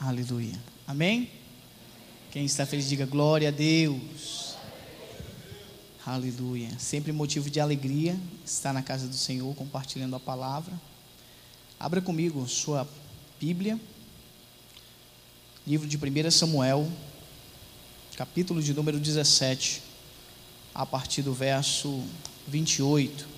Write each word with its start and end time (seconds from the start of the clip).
Aleluia. 0.00 0.58
Amém? 0.86 1.30
Quem 2.30 2.46
está 2.46 2.64
feliz, 2.64 2.88
diga 2.88 3.04
glória 3.04 3.48
a 3.48 3.50
Deus. 3.50 4.54
Aleluia. 6.06 6.70
Sempre 6.78 7.12
motivo 7.12 7.50
de 7.50 7.60
alegria 7.60 8.18
estar 8.42 8.72
na 8.72 8.82
casa 8.82 9.06
do 9.06 9.14
Senhor 9.14 9.54
compartilhando 9.54 10.16
a 10.16 10.20
palavra. 10.20 10.72
Abra 11.78 12.00
comigo 12.00 12.48
sua 12.48 12.88
Bíblia. 13.38 13.78
Livro 15.66 15.86
de 15.86 15.98
1 15.98 16.30
Samuel, 16.30 16.90
capítulo 18.16 18.62
de 18.62 18.72
número 18.72 18.98
17, 18.98 19.82
a 20.74 20.86
partir 20.86 21.20
do 21.20 21.34
verso 21.34 22.02
28. 22.48 23.28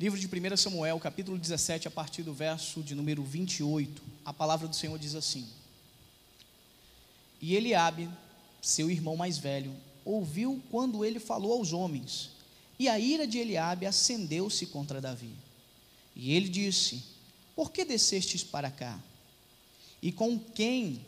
Livro 0.00 0.18
de 0.18 0.26
1 0.26 0.56
Samuel, 0.56 0.98
capítulo 0.98 1.36
17, 1.36 1.86
a 1.86 1.90
partir 1.90 2.22
do 2.22 2.32
verso 2.32 2.82
de 2.82 2.94
número 2.94 3.22
28, 3.22 4.02
a 4.24 4.32
palavra 4.32 4.66
do 4.66 4.74
Senhor 4.74 4.98
diz 4.98 5.14
assim: 5.14 5.46
E 7.38 7.54
Eliabe, 7.54 8.08
seu 8.62 8.90
irmão 8.90 9.14
mais 9.14 9.36
velho, 9.36 9.76
ouviu 10.02 10.58
quando 10.70 11.04
ele 11.04 11.20
falou 11.20 11.52
aos 11.52 11.74
homens, 11.74 12.30
e 12.78 12.88
a 12.88 12.98
ira 12.98 13.26
de 13.26 13.36
Eliabe 13.36 13.84
acendeu-se 13.84 14.64
contra 14.64 15.02
Davi. 15.02 15.34
E 16.16 16.32
ele 16.32 16.48
disse: 16.48 17.04
Por 17.54 17.70
que 17.70 17.84
descestes 17.84 18.42
para 18.42 18.70
cá? 18.70 18.98
E 20.00 20.10
com 20.10 20.38
quem 20.38 21.04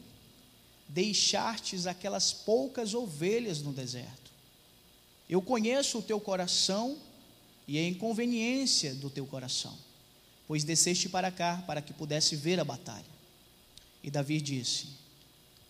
deixastes 0.87 1.87
aquelas 1.87 2.31
poucas 2.31 2.93
ovelhas 2.93 3.63
no 3.63 3.73
deserto? 3.73 4.31
Eu 5.31 5.41
conheço 5.41 6.01
o 6.01 6.03
teu 6.03 6.21
coração 6.21 6.99
e 7.73 7.79
a 7.79 7.89
inconveniência 7.89 8.95
do 8.95 9.09
teu 9.09 9.25
coração, 9.25 9.75
pois 10.47 10.63
desceste 10.63 11.09
para 11.09 11.31
cá 11.31 11.65
para 11.67 11.81
que 11.81 11.95
pudesse 11.95 12.37
ver 12.37 12.61
a 12.61 12.65
batalha. 12.65 13.07
E 14.05 14.11
Davi 14.11 14.43
disse: 14.43 14.89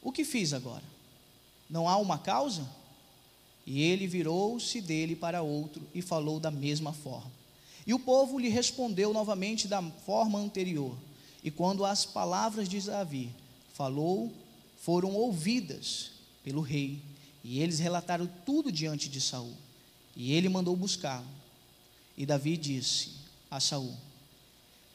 O 0.03 0.11
que 0.11 0.25
fiz 0.25 0.53
agora? 0.53 0.83
Não 1.71 1.89
há 1.89 1.97
uma 1.99 2.19
causa? 2.19 2.69
E 3.65 3.81
ele 3.83 4.09
virou-se 4.09 4.81
dele 4.81 5.15
para 5.15 5.43
outro 5.43 5.81
e 5.95 6.03
falou 6.03 6.41
da 6.41 6.51
mesma 6.51 6.93
forma. 6.93 7.31
E 7.87 7.95
o 7.95 8.01
povo 8.01 8.37
lhe 8.37 8.49
respondeu 8.49 9.13
novamente 9.13 9.69
da 9.69 9.81
forma 10.05 10.41
anterior. 10.41 10.97
E 11.45 11.53
quando 11.53 11.85
as 11.85 12.05
palavras 12.05 12.69
de 12.69 12.81
Davi 12.81 13.31
falou, 13.75 14.33
foram 14.77 15.15
ouvidas 15.15 16.11
pelo 16.43 16.63
rei, 16.63 17.01
e 17.45 17.61
eles 17.61 17.79
relataram 17.79 18.29
tudo 18.45 18.73
diante 18.73 19.09
de 19.09 19.21
Saul. 19.21 19.55
E 20.17 20.33
ele 20.33 20.49
mandou 20.49 20.75
buscá-lo. 20.75 21.42
E 22.17 22.27
Davi 22.27 22.57
disse 22.57 23.13
a 23.51 23.61
Saul: 23.61 23.97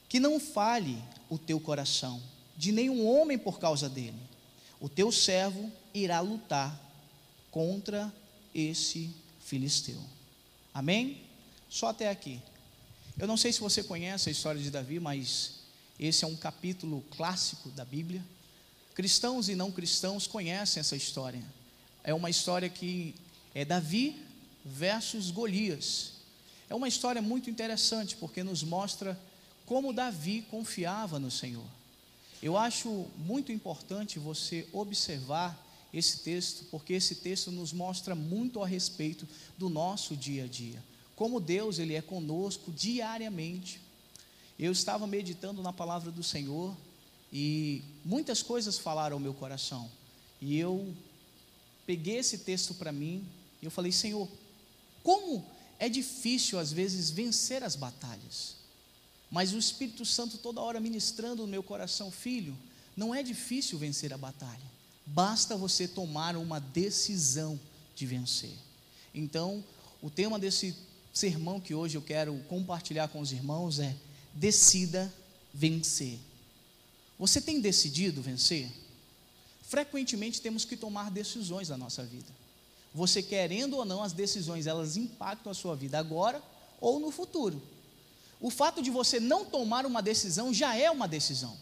Que 0.08 0.20
não 0.20 0.38
fale 0.38 1.02
o 1.28 1.38
teu 1.38 1.60
coração 1.60 2.22
de 2.56 2.72
nenhum 2.72 3.06
homem 3.06 3.38
por 3.38 3.58
causa 3.58 3.88
dele. 3.88 4.18
O 4.80 4.88
teu 4.88 5.10
servo 5.10 5.70
irá 5.92 6.20
lutar 6.20 6.78
contra 7.50 8.12
esse 8.54 9.10
filisteu. 9.40 10.00
Amém? 10.72 11.22
Só 11.68 11.88
até 11.88 12.08
aqui. 12.08 12.40
Eu 13.18 13.26
não 13.26 13.36
sei 13.36 13.52
se 13.52 13.60
você 13.60 13.82
conhece 13.82 14.28
a 14.28 14.32
história 14.32 14.60
de 14.60 14.70
Davi, 14.70 15.00
mas 15.00 15.54
esse 15.98 16.24
é 16.24 16.28
um 16.28 16.36
capítulo 16.36 17.04
clássico 17.16 17.68
da 17.70 17.84
Bíblia. 17.84 18.24
Cristãos 18.94 19.48
e 19.48 19.54
não 19.54 19.72
cristãos 19.72 20.26
conhecem 20.26 20.80
essa 20.80 20.94
história. 20.94 21.42
É 22.04 22.14
uma 22.14 22.30
história 22.30 22.68
que 22.68 23.14
é 23.54 23.64
Davi 23.64 24.22
versus 24.64 25.30
Golias. 25.30 26.17
É 26.70 26.74
uma 26.74 26.88
história 26.88 27.22
muito 27.22 27.48
interessante 27.48 28.16
porque 28.16 28.42
nos 28.42 28.62
mostra 28.62 29.18
como 29.64 29.92
Davi 29.92 30.42
confiava 30.50 31.18
no 31.18 31.30
Senhor. 31.30 31.64
Eu 32.42 32.56
acho 32.56 33.06
muito 33.16 33.50
importante 33.50 34.18
você 34.18 34.66
observar 34.72 35.66
esse 35.92 36.18
texto, 36.18 36.64
porque 36.70 36.92
esse 36.92 37.16
texto 37.16 37.50
nos 37.50 37.72
mostra 37.72 38.14
muito 38.14 38.62
a 38.62 38.66
respeito 38.66 39.26
do 39.56 39.68
nosso 39.68 40.14
dia 40.14 40.44
a 40.44 40.46
dia. 40.46 40.82
Como 41.16 41.40
Deus 41.40 41.78
ele 41.78 41.94
é 41.94 42.02
conosco 42.02 42.70
diariamente. 42.70 43.80
Eu 44.58 44.70
estava 44.72 45.06
meditando 45.06 45.62
na 45.62 45.72
palavra 45.72 46.10
do 46.10 46.22
Senhor 46.22 46.76
e 47.32 47.82
muitas 48.04 48.42
coisas 48.42 48.78
falaram 48.78 49.16
ao 49.16 49.20
meu 49.20 49.34
coração. 49.34 49.90
E 50.40 50.58
eu 50.58 50.94
peguei 51.86 52.16
esse 52.16 52.38
texto 52.38 52.74
para 52.74 52.92
mim 52.92 53.26
e 53.60 53.64
eu 53.64 53.70
falei: 53.70 53.90
"Senhor, 53.90 54.28
como 55.02 55.44
é 55.78 55.88
difícil 55.88 56.58
às 56.58 56.72
vezes 56.72 57.10
vencer 57.10 57.62
as 57.62 57.76
batalhas. 57.76 58.56
Mas 59.30 59.52
o 59.52 59.58
Espírito 59.58 60.04
Santo 60.04 60.38
toda 60.38 60.60
hora 60.60 60.80
ministrando 60.80 61.42
no 61.42 61.48
meu 61.48 61.62
coração, 61.62 62.10
filho, 62.10 62.56
não 62.96 63.14
é 63.14 63.22
difícil 63.22 63.78
vencer 63.78 64.12
a 64.12 64.18
batalha. 64.18 64.78
Basta 65.06 65.56
você 65.56 65.86
tomar 65.86 66.36
uma 66.36 66.58
decisão 66.58 67.58
de 67.94 68.06
vencer. 68.06 68.52
Então, 69.14 69.64
o 70.02 70.10
tema 70.10 70.38
desse 70.38 70.74
sermão 71.12 71.60
que 71.60 71.74
hoje 71.74 71.96
eu 71.96 72.02
quero 72.02 72.38
compartilhar 72.48 73.08
com 73.08 73.20
os 73.20 73.32
irmãos 73.32 73.78
é: 73.78 73.94
decida 74.34 75.12
vencer. 75.52 76.18
Você 77.18 77.40
tem 77.40 77.60
decidido 77.60 78.22
vencer? 78.22 78.70
Frequentemente 79.62 80.40
temos 80.40 80.64
que 80.64 80.76
tomar 80.76 81.10
decisões 81.10 81.68
na 81.68 81.76
nossa 81.76 82.04
vida. 82.04 82.37
Você 82.98 83.22
querendo 83.22 83.76
ou 83.76 83.84
não, 83.84 84.02
as 84.02 84.12
decisões 84.12 84.66
elas 84.66 84.96
impactam 84.96 85.52
a 85.52 85.54
sua 85.54 85.76
vida 85.76 85.96
agora 85.96 86.42
ou 86.80 86.98
no 86.98 87.12
futuro. 87.12 87.62
O 88.40 88.50
fato 88.50 88.82
de 88.82 88.90
você 88.90 89.20
não 89.20 89.44
tomar 89.44 89.86
uma 89.86 90.02
decisão 90.02 90.52
já 90.52 90.74
é 90.74 90.90
uma 90.90 91.06
decisão. 91.06 91.56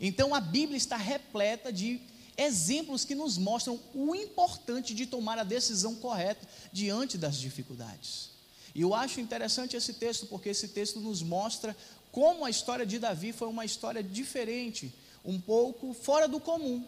Então 0.00 0.34
a 0.34 0.40
Bíblia 0.40 0.76
está 0.76 0.96
repleta 0.96 1.72
de 1.72 2.00
exemplos 2.36 3.04
que 3.04 3.14
nos 3.14 3.38
mostram 3.38 3.78
o 3.94 4.16
importante 4.16 4.94
de 4.94 5.06
tomar 5.06 5.38
a 5.38 5.44
decisão 5.44 5.94
correta 5.94 6.44
diante 6.72 7.16
das 7.16 7.36
dificuldades. 7.36 8.30
E 8.74 8.80
eu 8.80 8.94
acho 8.94 9.20
interessante 9.20 9.76
esse 9.76 9.92
texto, 9.92 10.26
porque 10.26 10.48
esse 10.48 10.66
texto 10.66 10.98
nos 10.98 11.22
mostra 11.22 11.76
como 12.10 12.44
a 12.44 12.50
história 12.50 12.84
de 12.84 12.98
Davi 12.98 13.30
foi 13.32 13.46
uma 13.46 13.64
história 13.64 14.02
diferente, 14.02 14.92
um 15.24 15.40
pouco 15.40 15.94
fora 15.94 16.26
do 16.26 16.40
comum. 16.40 16.84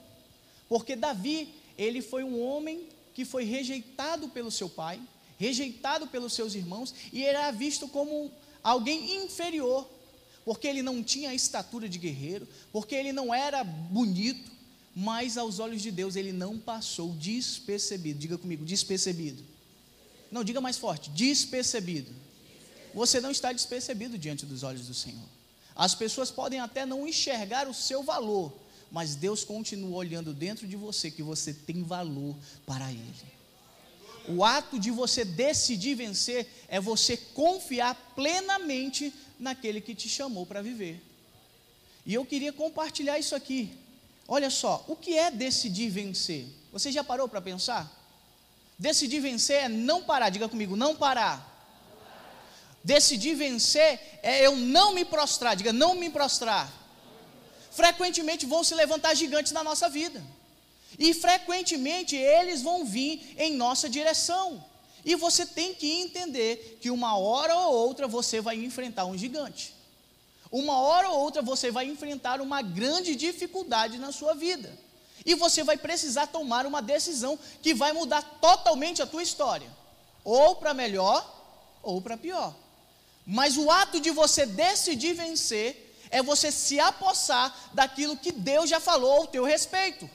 Porque 0.69 0.97
Davi, 0.97 1.55
ele 1.79 2.03
foi 2.03 2.25
um 2.25 2.41
homem 2.41 2.89
que 3.15 3.25
foi 3.25 3.45
rejeitado 3.45 4.29
pelo 4.29 4.51
seu 4.51 4.69
pai, 4.69 5.01
rejeitado 5.39 6.07
pelos 6.07 6.33
seus 6.33 6.55
irmãos, 6.55 6.95
e 7.13 7.25
era 7.25 7.51
visto 7.51 7.89
como 7.89 8.31
alguém 8.63 9.25
inferior, 9.25 9.89
porque 10.45 10.67
ele 10.67 10.83
não 10.83 11.03
tinha 11.03 11.31
a 11.31 11.35
estatura 11.35 11.89
de 11.89 11.99
guerreiro, 11.99 12.47
porque 12.73 12.95
ele 12.95 13.13
não 13.13 13.33
era 13.33 13.65
bonito, 13.65 14.51
mas 14.95 15.39
aos 15.39 15.59
olhos 15.59 15.83
de 15.83 15.91
Deus 15.91 16.17
ele 16.17 16.33
não 16.33 16.59
passou 16.59 17.13
despercebido. 17.13 18.19
Diga 18.19 18.37
comigo, 18.37 18.65
despercebido. 18.65 19.43
Não, 20.31 20.45
diga 20.45 20.61
mais 20.61 20.77
forte, 20.77 21.11
despercebido. 21.11 22.13
Você 22.95 23.21
não 23.21 23.31
está 23.31 23.53
despercebido 23.53 24.19
diante 24.19 24.45
dos 24.45 24.63
olhos 24.63 24.87
do 24.87 24.95
Senhor. 24.95 25.29
As 25.75 25.95
pessoas 25.95 26.31
podem 26.31 26.61
até 26.61 26.85
não 26.85 27.07
enxergar 27.07 27.69
o 27.69 27.75
seu 27.75 28.03
valor, 28.03 28.53
mas 28.91 29.15
Deus 29.15 29.45
continua 29.45 29.97
olhando 29.97 30.35
dentro 30.35 30.67
de 30.67 30.77
você 30.77 31.11
que 31.11 31.23
você 31.23 31.55
tem 31.55 31.83
valor 31.83 32.37
para 32.67 32.91
Ele. 32.91 33.41
O 34.29 34.45
ato 34.45 34.79
de 34.79 34.91
você 34.91 35.25
decidir 35.25 35.95
vencer 35.95 36.47
é 36.69 36.81
você 36.81 37.17
confiar 37.17 37.95
plenamente 38.15 39.13
naquele 39.39 39.81
que 39.81 39.95
te 39.95 40.09
chamou 40.09 40.45
para 40.45 40.63
viver. 40.63 41.03
E 42.05 42.15
eu 42.15 42.25
queria 42.25 42.53
compartilhar 42.53 43.19
isso 43.19 43.35
aqui. 43.35 43.73
Olha 44.27 44.51
só, 44.51 44.85
o 44.89 44.97
que 44.97 45.17
é 45.17 45.31
decidir 45.31 45.91
vencer? 45.91 46.47
Você 46.73 46.93
já 46.93 47.03
parou 47.03 47.29
para 47.29 47.41
pensar? 47.41 47.91
Decidir 48.79 49.21
vencer 49.21 49.65
é 49.65 49.69
não 49.69 50.03
parar, 50.03 50.31
diga 50.31 50.49
comigo, 50.49 50.77
não 50.77 50.97
parar. 50.97 51.47
Decidir 52.83 53.35
vencer 53.35 54.01
é 54.23 54.45
eu 54.45 54.57
não 54.57 54.95
me 54.95 55.05
prostrar, 55.05 55.55
diga 55.55 55.73
não 55.73 55.95
me 55.95 56.09
prostrar 56.11 56.80
frequentemente 57.71 58.47
vão 58.47 58.63
se 58.65 58.75
levantar 58.75 59.15
gigantes 59.15 59.53
na 59.53 59.63
nossa 59.63 59.89
vida. 59.89 60.23
E 60.99 61.15
frequentemente 61.15 62.17
eles 62.17 62.63
vão 62.63 62.85
vir 62.85 63.35
em 63.39 63.55
nossa 63.55 63.89
direção. 63.89 64.63
E 65.05 65.15
você 65.15 65.47
tem 65.47 65.75
que 65.75 65.91
entender 65.91 66.79
que 66.81 66.91
uma 66.91 67.17
hora 67.17 67.57
ou 67.57 67.75
outra 67.75 68.07
você 68.07 68.41
vai 68.41 68.57
enfrentar 68.57 69.07
um 69.07 69.17
gigante. 69.17 69.75
Uma 70.51 70.79
hora 70.81 71.09
ou 71.09 71.21
outra 71.21 71.41
você 71.41 71.71
vai 71.71 71.87
enfrentar 71.87 72.41
uma 72.41 72.61
grande 72.61 73.15
dificuldade 73.15 73.99
na 73.99 74.13
sua 74.13 74.35
vida. 74.35 74.77
E 75.25 75.35
você 75.35 75.63
vai 75.63 75.77
precisar 75.77 76.27
tomar 76.27 76.67
uma 76.67 76.83
decisão 76.83 77.39
que 77.63 77.73
vai 77.73 77.93
mudar 77.93 78.23
totalmente 78.41 79.03
a 79.03 79.07
tua 79.07 79.23
história, 79.23 79.71
ou 80.25 80.57
para 80.57 80.75
melhor 80.75 81.39
ou 81.83 82.01
para 82.01 82.17
pior. 82.17 82.55
Mas 83.27 83.57
o 83.57 83.71
ato 83.71 84.01
de 84.01 84.11
você 84.11 84.45
decidir 84.45 85.13
vencer 85.13 85.90
é 86.11 86.23
você 86.23 86.51
se 86.51 86.79
apossar 86.81 87.55
daquilo 87.73 88.17
que 88.17 88.33
Deus 88.33 88.69
já 88.69 88.81
falou 88.81 89.13
ao 89.13 89.27
teu 89.27 89.45
respeito. 89.45 90.09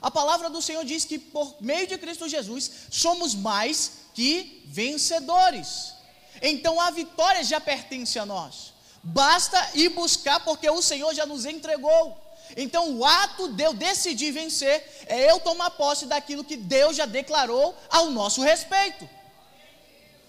A 0.00 0.10
palavra 0.10 0.50
do 0.50 0.62
Senhor 0.62 0.84
diz 0.84 1.04
que 1.04 1.18
por 1.18 1.56
meio 1.60 1.86
de 1.86 1.98
Cristo 1.98 2.28
Jesus 2.28 2.70
somos 2.90 3.34
mais 3.34 3.92
que 4.14 4.62
vencedores. 4.66 5.94
Então 6.42 6.80
a 6.80 6.90
vitória 6.90 7.42
já 7.42 7.60
pertence 7.60 8.18
a 8.18 8.26
nós. 8.26 8.74
Basta 9.02 9.70
ir 9.74 9.90
buscar, 9.90 10.40
porque 10.40 10.68
o 10.70 10.80
Senhor 10.80 11.12
já 11.14 11.26
nos 11.26 11.44
entregou. 11.44 12.18
Então, 12.56 12.96
o 12.96 13.04
ato 13.04 13.48
de 13.48 13.62
eu 13.62 13.74
decidir 13.74 14.30
vencer 14.30 15.04
é 15.06 15.30
eu 15.30 15.40
tomar 15.40 15.70
posse 15.72 16.06
daquilo 16.06 16.44
que 16.44 16.56
Deus 16.56 16.96
já 16.96 17.04
declarou 17.04 17.76
ao 17.90 18.10
nosso 18.10 18.40
respeito. 18.40 19.08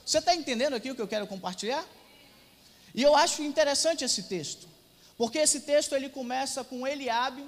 Você 0.05 0.19
está 0.19 0.35
entendendo 0.35 0.75
aqui 0.75 0.91
o 0.91 0.95
que 0.95 1.01
eu 1.01 1.07
quero 1.07 1.25
compartilhar? 1.25 1.85
E 2.93 3.01
eu 3.01 3.15
acho 3.15 3.41
interessante 3.43 4.03
esse 4.03 4.23
texto, 4.23 4.67
porque 5.17 5.37
esse 5.39 5.61
texto 5.61 5.95
ele 5.95 6.09
começa 6.09 6.63
com 6.63 6.85
Eliabe 6.85 7.45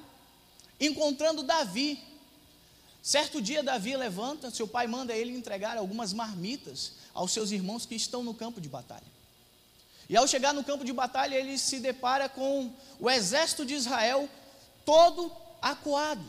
encontrando 0.79 1.43
Davi. 1.43 2.01
Certo 3.01 3.41
dia 3.41 3.63
Davi 3.63 3.95
levanta, 3.95 4.51
seu 4.51 4.67
pai 4.67 4.87
manda 4.87 5.15
ele 5.15 5.35
entregar 5.35 5.77
algumas 5.77 6.13
marmitas 6.13 6.93
aos 7.13 7.31
seus 7.31 7.51
irmãos 7.51 7.85
que 7.85 7.95
estão 7.95 8.23
no 8.23 8.33
campo 8.33 8.61
de 8.61 8.69
batalha. 8.69 9.17
E 10.09 10.15
ao 10.15 10.27
chegar 10.27 10.53
no 10.53 10.63
campo 10.63 10.85
de 10.85 10.93
batalha, 10.93 11.35
ele 11.35 11.57
se 11.57 11.79
depara 11.79 12.29
com 12.29 12.71
o 12.99 13.09
exército 13.09 13.65
de 13.65 13.73
Israel 13.73 14.29
todo 14.85 15.31
acuado. 15.61 16.23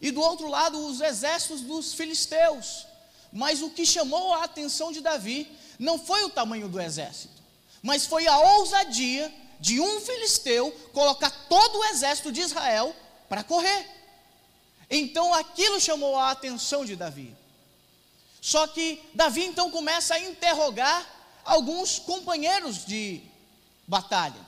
E 0.00 0.10
do 0.10 0.20
outro 0.20 0.48
lado, 0.48 0.84
os 0.86 1.00
exércitos 1.00 1.60
dos 1.60 1.94
filisteus. 1.94 2.86
Mas 3.32 3.62
o 3.62 3.70
que 3.70 3.86
chamou 3.86 4.32
a 4.34 4.44
atenção 4.44 4.90
de 4.90 5.00
Davi 5.00 5.48
não 5.78 5.98
foi 5.98 6.24
o 6.24 6.30
tamanho 6.30 6.68
do 6.68 6.80
exército, 6.80 7.34
mas 7.82 8.06
foi 8.06 8.26
a 8.26 8.38
ousadia 8.38 9.32
de 9.60 9.80
um 9.80 10.00
filisteu 10.00 10.70
colocar 10.92 11.30
todo 11.48 11.78
o 11.78 11.84
exército 11.84 12.30
de 12.30 12.40
Israel 12.40 12.94
para 13.28 13.42
correr. 13.42 13.88
Então 14.90 15.34
aquilo 15.34 15.80
chamou 15.80 16.16
a 16.16 16.30
atenção 16.30 16.84
de 16.84 16.94
Davi. 16.96 17.36
Só 18.40 18.66
que 18.66 19.02
Davi 19.14 19.44
então 19.44 19.70
começa 19.70 20.14
a 20.14 20.20
interrogar 20.20 21.04
alguns 21.44 21.98
companheiros 21.98 22.84
de 22.84 23.22
batalha. 23.86 24.46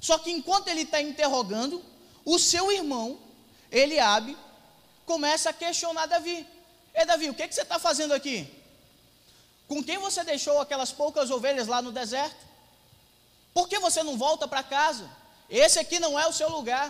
Só 0.00 0.18
que 0.18 0.30
enquanto 0.30 0.68
ele 0.68 0.82
está 0.82 1.00
interrogando, 1.00 1.82
o 2.24 2.38
seu 2.38 2.70
irmão, 2.70 3.18
Eliabe, 3.70 4.36
começa 5.04 5.50
a 5.50 5.52
questionar 5.52 6.06
Davi. 6.06 6.46
Ei 6.94 7.04
Davi, 7.04 7.30
o 7.30 7.34
que, 7.34 7.48
que 7.48 7.54
você 7.54 7.62
está 7.62 7.78
fazendo 7.78 8.14
aqui? 8.14 8.48
Com 9.66 9.82
quem 9.82 9.98
você 9.98 10.22
deixou 10.22 10.60
aquelas 10.60 10.92
poucas 10.92 11.30
ovelhas 11.30 11.66
lá 11.66 11.80
no 11.80 11.90
deserto? 11.90 12.36
Por 13.54 13.68
que 13.68 13.78
você 13.78 14.02
não 14.02 14.18
volta 14.18 14.48
para 14.48 14.64
casa? 14.64 15.08
Esse 15.48 15.78
aqui 15.78 16.00
não 16.00 16.18
é 16.18 16.26
o 16.26 16.32
seu 16.32 16.50
lugar. 16.50 16.86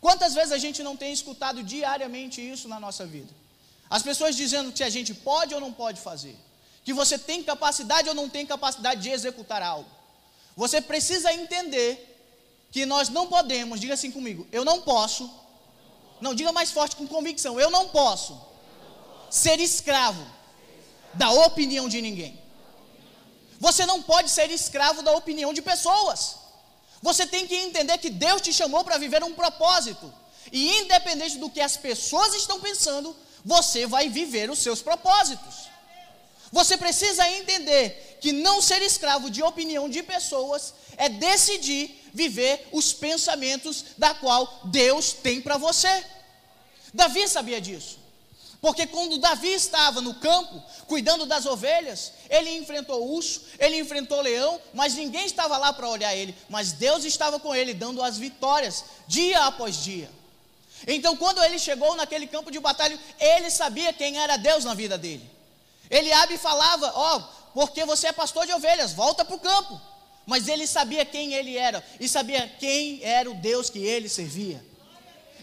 Quantas 0.00 0.34
vezes 0.34 0.52
a 0.52 0.58
gente 0.58 0.82
não 0.82 0.96
tem 0.96 1.12
escutado 1.12 1.62
diariamente 1.62 2.40
isso 2.40 2.68
na 2.68 2.78
nossa 2.78 3.06
vida? 3.06 3.32
As 3.88 4.02
pessoas 4.02 4.36
dizendo 4.36 4.70
que 4.70 4.84
a 4.84 4.90
gente 4.90 5.14
pode 5.14 5.54
ou 5.54 5.60
não 5.60 5.72
pode 5.72 5.98
fazer, 6.00 6.36
que 6.84 6.92
você 6.92 7.18
tem 7.18 7.42
capacidade 7.42 8.08
ou 8.08 8.14
não 8.14 8.28
tem 8.28 8.44
capacidade 8.44 9.02
de 9.02 9.08
executar 9.08 9.62
algo. 9.62 9.88
Você 10.54 10.80
precisa 10.80 11.32
entender 11.32 12.04
que 12.70 12.84
nós 12.84 13.08
não 13.08 13.26
podemos, 13.28 13.80
diga 13.80 13.94
assim 13.94 14.10
comigo, 14.10 14.46
eu 14.52 14.64
não 14.64 14.82
posso, 14.82 15.30
não, 16.20 16.34
diga 16.34 16.52
mais 16.52 16.70
forte 16.70 16.96
com 16.96 17.06
convicção, 17.06 17.58
eu 17.58 17.70
não 17.70 17.88
posso 17.88 18.38
ser 19.30 19.58
escravo 19.58 20.24
da 21.14 21.30
opinião 21.30 21.88
de 21.88 22.02
ninguém. 22.02 22.38
Você 23.58 23.84
não 23.86 24.02
pode 24.02 24.30
ser 24.30 24.50
escravo 24.50 25.02
da 25.02 25.12
opinião 25.12 25.52
de 25.52 25.62
pessoas. 25.62 26.36
Você 27.02 27.26
tem 27.26 27.46
que 27.46 27.54
entender 27.54 27.98
que 27.98 28.10
Deus 28.10 28.42
te 28.42 28.52
chamou 28.52 28.84
para 28.84 28.98
viver 28.98 29.22
um 29.22 29.34
propósito. 29.34 30.12
E 30.52 30.78
independente 30.78 31.38
do 31.38 31.50
que 31.50 31.60
as 31.60 31.76
pessoas 31.76 32.34
estão 32.34 32.60
pensando, 32.60 33.14
você 33.44 33.86
vai 33.86 34.08
viver 34.08 34.50
os 34.50 34.58
seus 34.58 34.80
propósitos. 34.80 35.68
Você 36.50 36.76
precisa 36.76 37.28
entender 37.30 38.18
que 38.20 38.32
não 38.32 38.62
ser 38.62 38.80
escravo 38.82 39.30
de 39.30 39.42
opinião 39.42 39.88
de 39.88 40.02
pessoas 40.02 40.72
é 40.96 41.08
decidir 41.08 42.10
viver 42.14 42.68
os 42.72 42.92
pensamentos 42.92 43.84
da 43.98 44.14
qual 44.14 44.60
Deus 44.64 45.12
tem 45.12 45.40
para 45.40 45.58
você. 45.58 46.04
Davi 46.92 47.28
sabia 47.28 47.60
disso. 47.60 47.98
Porque 48.60 48.86
quando 48.86 49.18
Davi 49.18 49.52
estava 49.52 50.00
no 50.00 50.14
campo, 50.14 50.60
cuidando 50.86 51.24
das 51.26 51.46
ovelhas, 51.46 52.12
ele 52.28 52.50
enfrentou 52.56 53.14
urso, 53.14 53.42
ele 53.58 53.78
enfrentou 53.78 54.20
leão, 54.20 54.60
mas 54.74 54.94
ninguém 54.94 55.26
estava 55.26 55.56
lá 55.56 55.72
para 55.72 55.88
olhar 55.88 56.14
ele, 56.14 56.34
mas 56.48 56.72
Deus 56.72 57.04
estava 57.04 57.38
com 57.38 57.54
ele, 57.54 57.72
dando 57.72 58.02
as 58.02 58.18
vitórias, 58.18 58.84
dia 59.06 59.44
após 59.44 59.76
dia. 59.76 60.10
Então, 60.86 61.16
quando 61.16 61.42
ele 61.42 61.58
chegou 61.58 61.94
naquele 61.94 62.26
campo 62.26 62.50
de 62.50 62.58
batalha, 62.58 62.98
ele 63.18 63.50
sabia 63.50 63.92
quem 63.92 64.18
era 64.18 64.36
Deus 64.36 64.64
na 64.64 64.74
vida 64.74 64.98
dele. 64.98 65.28
Ele 65.90 66.12
abre 66.12 66.34
e 66.34 66.38
falava: 66.38 66.92
Ó, 66.94 67.16
oh, 67.16 67.22
porque 67.54 67.84
você 67.84 68.08
é 68.08 68.12
pastor 68.12 68.46
de 68.46 68.52
ovelhas, 68.52 68.92
volta 68.92 69.24
para 69.24 69.36
o 69.36 69.40
campo. 69.40 69.80
Mas 70.26 70.46
ele 70.46 70.66
sabia 70.66 71.06
quem 71.06 71.32
ele 71.32 71.56
era 71.56 71.82
e 71.98 72.06
sabia 72.08 72.46
quem 72.60 73.00
era 73.02 73.30
o 73.30 73.34
Deus 73.34 73.70
que 73.70 73.78
ele 73.78 74.08
servia. 74.08 74.62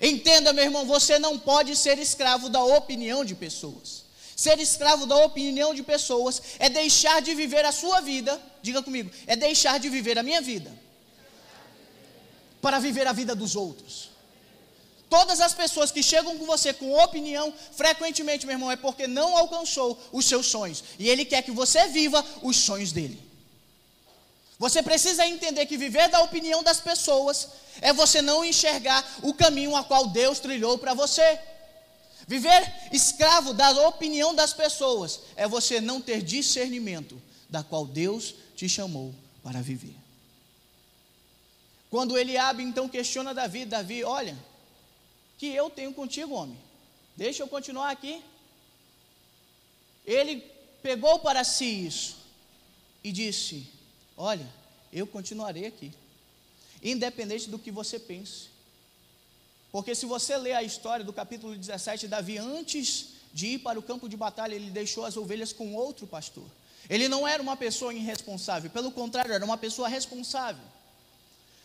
Entenda, 0.01 0.51
meu 0.53 0.63
irmão, 0.63 0.85
você 0.85 1.17
não 1.19 1.37
pode 1.39 1.75
ser 1.75 1.97
escravo 1.99 2.49
da 2.49 2.63
opinião 2.63 3.23
de 3.23 3.35
pessoas. 3.35 4.03
Ser 4.35 4.59
escravo 4.59 5.05
da 5.05 5.15
opinião 5.17 5.73
de 5.73 5.81
pessoas 5.81 6.41
é 6.59 6.69
deixar 6.69 7.21
de 7.21 7.33
viver 7.33 7.63
a 7.63 7.71
sua 7.71 8.01
vida, 8.01 8.41
diga 8.61 8.83
comigo, 8.83 9.09
é 9.25 9.35
deixar 9.35 9.79
de 9.79 9.87
viver 9.89 10.19
a 10.19 10.23
minha 10.23 10.41
vida 10.41 10.71
para 12.61 12.79
viver 12.79 13.07
a 13.07 13.13
vida 13.13 13.35
dos 13.35 13.55
outros. 13.55 14.09
Todas 15.07 15.39
as 15.39 15.53
pessoas 15.53 15.91
que 15.91 16.01
chegam 16.01 16.37
com 16.37 16.45
você 16.45 16.73
com 16.73 16.91
opinião, 16.93 17.53
frequentemente, 17.71 18.45
meu 18.45 18.55
irmão, 18.55 18.71
é 18.71 18.75
porque 18.75 19.07
não 19.07 19.37
alcançou 19.37 19.97
os 20.11 20.25
seus 20.25 20.47
sonhos. 20.47 20.83
E 20.97 21.07
ele 21.07 21.23
quer 21.23 21.43
que 21.43 21.51
você 21.51 21.87
viva 21.87 22.25
os 22.41 22.57
sonhos 22.57 22.91
dele. 22.91 23.24
Você 24.57 24.81
precisa 24.81 25.25
entender 25.27 25.65
que 25.65 25.77
viver 25.77 26.07
da 26.09 26.21
opinião 26.21 26.63
das 26.63 26.79
pessoas 26.79 27.49
é 27.81 27.91
você 27.91 28.21
não 28.21 28.43
enxergar 28.43 29.05
o 29.21 29.33
caminho 29.33 29.75
a 29.75 29.83
qual 29.83 30.07
Deus 30.07 30.39
trilhou 30.39 30.77
para 30.77 30.93
você. 30.93 31.39
Viver 32.27 32.89
escravo 32.91 33.53
da 33.53 33.71
opinião 33.87 34.33
das 34.33 34.53
pessoas 34.53 35.19
é 35.35 35.47
você 35.47 35.81
não 35.81 36.01
ter 36.01 36.21
discernimento 36.21 37.21
da 37.49 37.63
qual 37.63 37.85
Deus 37.85 38.33
te 38.55 38.67
chamou 38.67 39.13
para 39.43 39.61
viver. 39.61 39.95
Quando 41.89 42.17
Eliabe 42.17 42.63
então 42.63 42.89
questiona 42.89 43.33
Davi, 43.33 43.65
Davi, 43.65 44.03
olha, 44.03 44.37
que 45.37 45.47
eu 45.47 45.69
tenho 45.69 45.93
contigo, 45.93 46.33
homem. 46.33 46.57
Deixa 47.15 47.43
eu 47.43 47.47
continuar 47.47 47.91
aqui. 47.91 48.21
Ele 50.05 50.41
pegou 50.81 51.19
para 51.19 51.43
si 51.43 51.85
isso 51.85 52.17
e 53.03 53.11
disse: 53.11 53.74
Olha, 54.17 54.47
eu 54.91 55.05
continuarei 55.05 55.65
aqui, 55.65 55.91
independente 56.81 57.49
do 57.49 57.59
que 57.59 57.71
você 57.71 57.99
pense. 57.99 58.47
Porque 59.71 59.93
se 59.93 60.05
você 60.05 60.37
ler 60.37 60.53
a 60.53 60.63
história 60.63 61.03
do 61.03 61.11
capítulo 61.11 61.53
17, 61.55 62.07
Davi, 62.07 62.37
antes 62.37 63.07
de 63.33 63.47
ir 63.47 63.59
para 63.59 63.77
o 63.77 63.83
campo 63.83 64.07
de 64.07 64.15
batalha, 64.15 64.55
ele 64.55 64.71
deixou 64.71 65.03
as 65.03 65.17
ovelhas 65.17 65.51
com 65.51 65.75
outro 65.75 66.07
pastor. 66.07 66.45
Ele 66.89 67.09
não 67.09 67.27
era 67.27 67.43
uma 67.43 67.57
pessoa 67.57 67.93
irresponsável, 67.93 68.69
pelo 68.69 68.91
contrário, 68.91 69.33
era 69.33 69.43
uma 69.43 69.57
pessoa 69.57 69.89
responsável. 69.89 70.63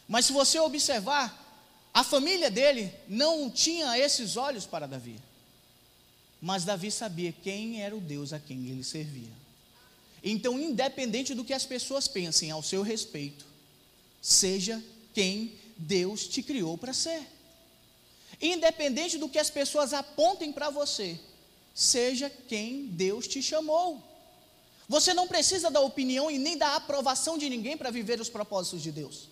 Mas 0.09 0.25
se 0.27 0.33
você 0.33 0.59
observar, 0.59 1.33
a 1.95 2.03
família 2.03 2.51
dele 2.51 2.93
não 3.07 3.49
tinha 3.49 3.97
esses 3.97 4.37
olhos 4.37 4.67
para 4.67 4.89
Davi. 4.89 5.21
Mas 6.43 6.65
Davi 6.65 6.91
sabia 6.91 7.31
quem 7.31 7.83
era 7.83 7.95
o 7.95 8.01
Deus 8.01 8.33
a 8.33 8.41
quem 8.41 8.67
ele 8.67 8.83
servia. 8.83 9.40
Então, 10.23 10.59
independente 10.59 11.35
do 11.35 11.45
que 11.45 11.53
as 11.53 11.65
pessoas 11.65 12.07
pensem 12.07 12.51
ao 12.51 12.63
seu 12.63 12.83
respeito, 12.83 13.47
seja 14.21 14.83
quem 15.15 15.59
Deus 15.77 16.27
te 16.27 16.43
criou 16.43 16.77
para 16.77 16.93
ser. 16.93 17.27
Independente 18.41 19.19
do 19.19 19.29
que 19.29 19.39
as 19.39 19.51
pessoas 19.51 19.93
apontem 19.93 20.53
para 20.53 20.71
você, 20.71 21.19
seja 21.75 22.31
quem 22.49 22.87
Deus 22.87 23.27
te 23.27 23.43
chamou. 23.43 24.03
Você 24.89 25.15
não 25.15 25.29
precisa 25.29 25.71
da 25.71 25.81
opinião 25.81 26.31
e 26.31 26.39
nem 26.39 26.57
da 26.57 26.75
aprovação 26.75 27.39
de 27.39 27.49
ninguém 27.49 27.77
para 27.77 27.91
viver 27.91 28.21
os 28.21 28.29
propósitos 28.29 28.83
de 28.83 28.91
Deus. 28.91 29.29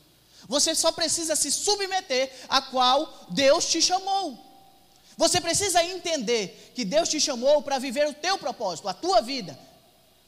Você 0.46 0.74
só 0.74 0.92
precisa 0.92 1.34
se 1.34 1.50
submeter 1.50 2.32
a 2.48 2.62
qual 2.62 3.26
Deus 3.30 3.66
te 3.66 3.82
chamou. 3.82 4.38
Você 5.16 5.40
precisa 5.40 5.82
entender 5.82 6.72
que 6.76 6.84
Deus 6.84 7.08
te 7.08 7.20
chamou 7.20 7.60
para 7.60 7.78
viver 7.78 8.06
o 8.06 8.14
teu 8.14 8.38
propósito, 8.38 8.88
a 8.88 8.94
tua 8.94 9.20
vida, 9.20 9.58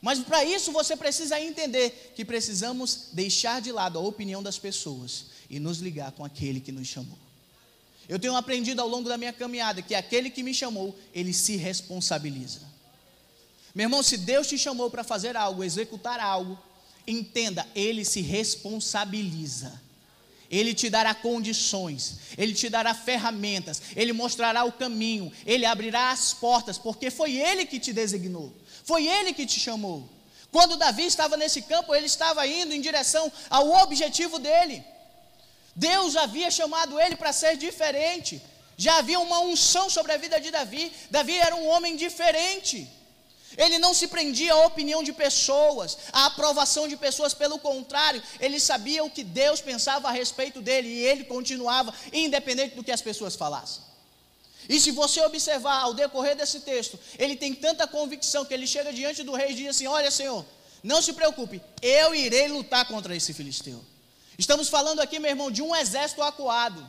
mas 0.00 0.19
para 0.21 0.45
isso 0.45 0.73
você 0.73 0.97
precisa 0.97 1.40
entender 1.40 2.12
que 2.14 2.25
precisamos 2.25 3.09
deixar 3.12 3.61
de 3.61 3.71
lado 3.71 3.99
a 3.99 4.02
opinião 4.02 4.42
das 4.42 4.59
pessoas 4.59 5.26
e 5.49 5.61
nos 5.61 5.78
ligar 5.78 6.12
com 6.12 6.25
aquele 6.25 6.61
que 6.61 6.73
nos 6.73 6.88
chamou. 6.88 7.19
Eu 8.09 8.19
tenho 8.19 8.35
aprendido 8.35 8.80
ao 8.80 8.88
longo 8.88 9.09
da 9.09 9.19
minha 9.19 9.33
caminhada 9.33 9.83
que 9.83 9.95
aquele 9.95 10.30
que 10.30 10.42
me 10.42 10.54
chamou, 10.54 10.97
ele 11.14 11.33
se 11.33 11.57
responsabiliza. 11.57 12.61
Meu 13.75 13.85
irmão, 13.85 14.02
se 14.02 14.16
Deus 14.16 14.49
te 14.49 14.59
chamou 14.59 14.90
para 14.90 15.04
fazer 15.04 15.37
algo, 15.37 15.62
executar 15.62 16.19
algo, 16.19 16.59
entenda, 17.07 17.66
ele 17.75 18.04
se 18.04 18.21
responsabiliza. 18.21 19.80
Ele 20.50 20.75
te 20.75 20.90
dará 20.90 21.14
condições, 21.14 22.16
Ele 22.37 22.52
te 22.52 22.69
dará 22.69 22.92
ferramentas, 22.92 23.80
Ele 23.95 24.12
mostrará 24.12 24.64
o 24.64 24.73
caminho, 24.73 25.30
Ele 25.47 25.64
abrirá 25.64 26.11
as 26.11 26.35
portas, 26.35 26.76
porque 26.76 27.09
foi 27.09 27.37
Ele 27.37 27.64
que 27.64 27.78
te 27.78 27.92
designou. 27.92 28.52
Foi 28.90 29.06
ele 29.06 29.32
que 29.32 29.47
te 29.47 29.61
chamou. 29.61 29.99
Quando 30.50 30.76
Davi 30.76 31.04
estava 31.06 31.37
nesse 31.37 31.61
campo, 31.62 31.94
ele 31.94 32.06
estava 32.06 32.44
indo 32.44 32.75
em 32.75 32.80
direção 32.80 33.25
ao 33.49 33.66
objetivo 33.82 34.37
dele. 34.47 34.85
Deus 35.76 36.16
havia 36.16 36.50
chamado 36.50 36.99
ele 36.99 37.14
para 37.14 37.32
ser 37.32 37.56
diferente. 37.56 38.42
Já 38.76 38.97
havia 38.97 39.20
uma 39.20 39.38
unção 39.50 39.88
sobre 39.88 40.11
a 40.12 40.16
vida 40.16 40.40
de 40.40 40.50
Davi. 40.50 40.92
Davi 41.09 41.37
era 41.38 41.54
um 41.54 41.68
homem 41.68 41.94
diferente. 41.94 42.78
Ele 43.56 43.78
não 43.78 43.94
se 43.94 44.09
prendia 44.09 44.54
à 44.54 44.66
opinião 44.66 45.04
de 45.04 45.12
pessoas, 45.12 45.97
à 46.12 46.26
aprovação 46.26 46.88
de 46.88 46.97
pessoas, 46.97 47.32
pelo 47.32 47.61
contrário, 47.61 48.20
ele 48.40 48.59
sabia 48.59 49.04
o 49.04 49.11
que 49.11 49.23
Deus 49.23 49.61
pensava 49.61 50.09
a 50.09 50.12
respeito 50.12 50.61
dele 50.61 50.88
e 50.88 51.06
ele 51.11 51.25
continuava, 51.25 51.94
independente 52.12 52.75
do 52.75 52.82
que 52.82 52.90
as 52.90 53.02
pessoas 53.02 53.37
falassem. 53.37 53.89
E 54.71 54.79
se 54.79 54.93
você 54.93 55.21
observar 55.23 55.81
ao 55.81 55.93
decorrer 55.93 56.37
desse 56.37 56.61
texto, 56.61 56.97
ele 57.19 57.35
tem 57.35 57.53
tanta 57.53 57.89
convicção 57.89 58.45
que 58.45 58.55
ele 58.55 58.69
chega 58.69 58.93
diante 58.93 59.25
do 59.25 59.35
rei 59.35 59.50
e 59.50 59.55
diz 59.55 59.71
assim: 59.71 59.89
Olha, 59.89 60.12
Senhor, 60.12 60.47
não 60.81 61.03
se 61.03 61.12
preocupe, 61.12 61.61
eu 61.83 62.15
irei 62.15 62.47
lutar 62.47 62.87
contra 62.87 63.17
esse 63.17 63.35
filisteu. 63.35 63.85
Estamos 64.39 64.69
falando 64.69 65.00
aqui, 65.00 65.19
meu 65.19 65.29
irmão, 65.29 65.50
de 65.50 65.61
um 65.61 65.75
exército 65.75 66.23
acuado, 66.23 66.89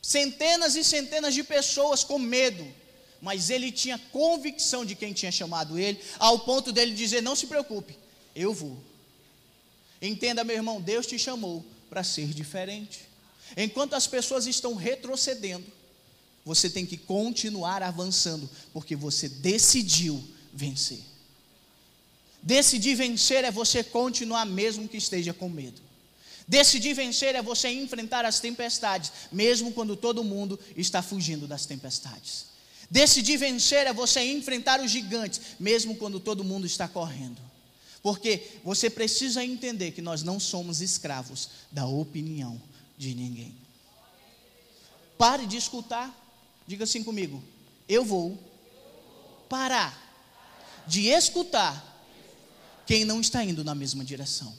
centenas 0.00 0.76
e 0.76 0.84
centenas 0.84 1.34
de 1.34 1.42
pessoas 1.42 2.04
com 2.04 2.20
medo, 2.20 2.64
mas 3.20 3.50
ele 3.50 3.72
tinha 3.72 3.98
convicção 4.12 4.84
de 4.84 4.94
quem 4.94 5.12
tinha 5.12 5.32
chamado 5.32 5.76
ele, 5.76 6.00
ao 6.20 6.38
ponto 6.38 6.70
dele 6.70 6.94
dizer: 6.94 7.20
Não 7.20 7.34
se 7.34 7.48
preocupe, 7.48 7.98
eu 8.32 8.54
vou. 8.54 8.78
Entenda, 10.00 10.44
meu 10.44 10.54
irmão, 10.54 10.80
Deus 10.80 11.04
te 11.04 11.18
chamou 11.18 11.64
para 11.90 12.04
ser 12.04 12.28
diferente. 12.28 13.08
Enquanto 13.56 13.94
as 13.94 14.06
pessoas 14.06 14.46
estão 14.46 14.76
retrocedendo, 14.76 15.66
você 16.46 16.70
tem 16.70 16.86
que 16.86 16.96
continuar 16.96 17.82
avançando, 17.82 18.48
porque 18.72 18.94
você 18.94 19.28
decidiu 19.28 20.22
vencer. 20.54 21.00
Decidir 22.40 22.94
vencer 22.94 23.42
é 23.42 23.50
você 23.50 23.82
continuar 23.82 24.46
mesmo 24.46 24.86
que 24.86 24.96
esteja 24.96 25.34
com 25.34 25.48
medo. 25.48 25.82
Decidir 26.46 26.94
vencer 26.94 27.34
é 27.34 27.42
você 27.42 27.68
enfrentar 27.68 28.24
as 28.24 28.38
tempestades, 28.38 29.10
mesmo 29.32 29.72
quando 29.72 29.96
todo 29.96 30.22
mundo 30.22 30.56
está 30.76 31.02
fugindo 31.02 31.48
das 31.48 31.66
tempestades. 31.66 32.46
Decidir 32.88 33.38
vencer 33.38 33.88
é 33.88 33.92
você 33.92 34.22
enfrentar 34.22 34.80
os 34.80 34.88
gigantes, 34.88 35.40
mesmo 35.58 35.96
quando 35.96 36.20
todo 36.20 36.44
mundo 36.44 36.64
está 36.64 36.86
correndo. 36.86 37.42
Porque 38.00 38.60
você 38.62 38.88
precisa 38.88 39.44
entender 39.44 39.90
que 39.90 40.00
nós 40.00 40.22
não 40.22 40.38
somos 40.38 40.80
escravos 40.80 41.48
da 41.72 41.88
opinião 41.88 42.62
de 42.96 43.16
ninguém. 43.16 43.52
Pare 45.18 45.44
de 45.44 45.56
escutar 45.56 46.25
Diga 46.66 46.84
assim 46.84 47.02
comigo: 47.02 47.42
eu 47.88 48.04
vou 48.04 48.38
parar 49.48 50.02
de 50.86 51.06
escutar 51.08 51.94
quem 52.86 53.04
não 53.04 53.20
está 53.20 53.42
indo 53.44 53.64
na 53.64 53.74
mesma 53.74 54.04
direção. 54.04 54.54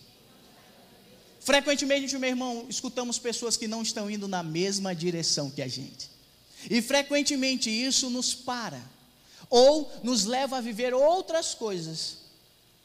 Frequentemente, 1.39 2.17
meu 2.17 2.29
irmão, 2.29 2.65
escutamos 2.69 3.17
pessoas 3.17 3.55
que 3.55 3.67
não 3.67 3.81
estão 3.81 4.11
indo 4.11 4.27
na 4.27 4.43
mesma 4.43 4.93
direção 4.93 5.49
que 5.49 5.61
a 5.61 5.67
gente. 5.67 6.09
E 6.69 6.81
frequentemente 6.81 7.69
isso 7.69 8.09
nos 8.09 8.33
para, 8.33 8.81
ou 9.49 9.89
nos 10.03 10.25
leva 10.25 10.57
a 10.57 10.61
viver 10.61 10.93
outras 10.93 11.53
coisas 11.53 12.17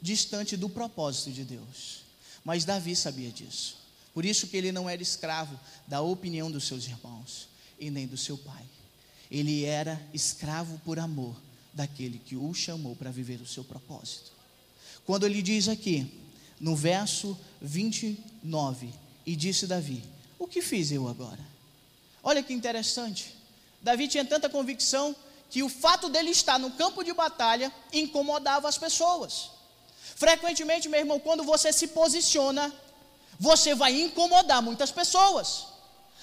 distante 0.00 0.56
do 0.56 0.68
propósito 0.68 1.32
de 1.32 1.44
Deus. 1.44 2.02
Mas 2.44 2.64
Davi 2.64 2.94
sabia 2.94 3.30
disso. 3.30 3.78
Por 4.14 4.24
isso 4.24 4.46
que 4.46 4.56
ele 4.56 4.70
não 4.70 4.88
era 4.88 5.02
escravo 5.02 5.58
da 5.86 6.00
opinião 6.00 6.50
dos 6.50 6.64
seus 6.64 6.84
irmãos 6.84 7.48
e 7.80 7.90
nem 7.90 8.06
do 8.06 8.16
seu 8.16 8.36
pai 8.36 8.64
ele 9.32 9.64
era 9.64 9.98
escravo 10.12 10.78
por 10.84 10.98
amor 10.98 11.34
daquele 11.72 12.18
que 12.18 12.36
o 12.36 12.52
chamou 12.52 12.94
para 12.94 13.10
viver 13.10 13.40
o 13.40 13.46
seu 13.46 13.64
propósito. 13.64 14.30
Quando 15.06 15.24
ele 15.24 15.40
diz 15.40 15.68
aqui, 15.68 16.06
no 16.60 16.76
verso 16.76 17.36
29, 17.62 18.92
e 19.24 19.34
disse 19.34 19.66
Davi: 19.66 20.04
O 20.38 20.46
que 20.46 20.60
fiz 20.60 20.92
eu 20.92 21.08
agora? 21.08 21.40
Olha 22.22 22.42
que 22.42 22.52
interessante. 22.52 23.34
Davi 23.80 24.06
tinha 24.06 24.24
tanta 24.24 24.50
convicção 24.50 25.16
que 25.48 25.62
o 25.62 25.68
fato 25.68 26.10
dele 26.10 26.30
estar 26.30 26.58
no 26.58 26.70
campo 26.72 27.02
de 27.02 27.14
batalha 27.14 27.72
incomodava 27.90 28.68
as 28.68 28.76
pessoas. 28.76 29.50
Frequentemente, 30.14 30.90
meu 30.90 31.00
irmão, 31.00 31.18
quando 31.18 31.42
você 31.42 31.72
se 31.72 31.88
posiciona, 31.88 32.70
você 33.40 33.74
vai 33.74 33.98
incomodar 33.98 34.60
muitas 34.60 34.92
pessoas. 34.92 35.68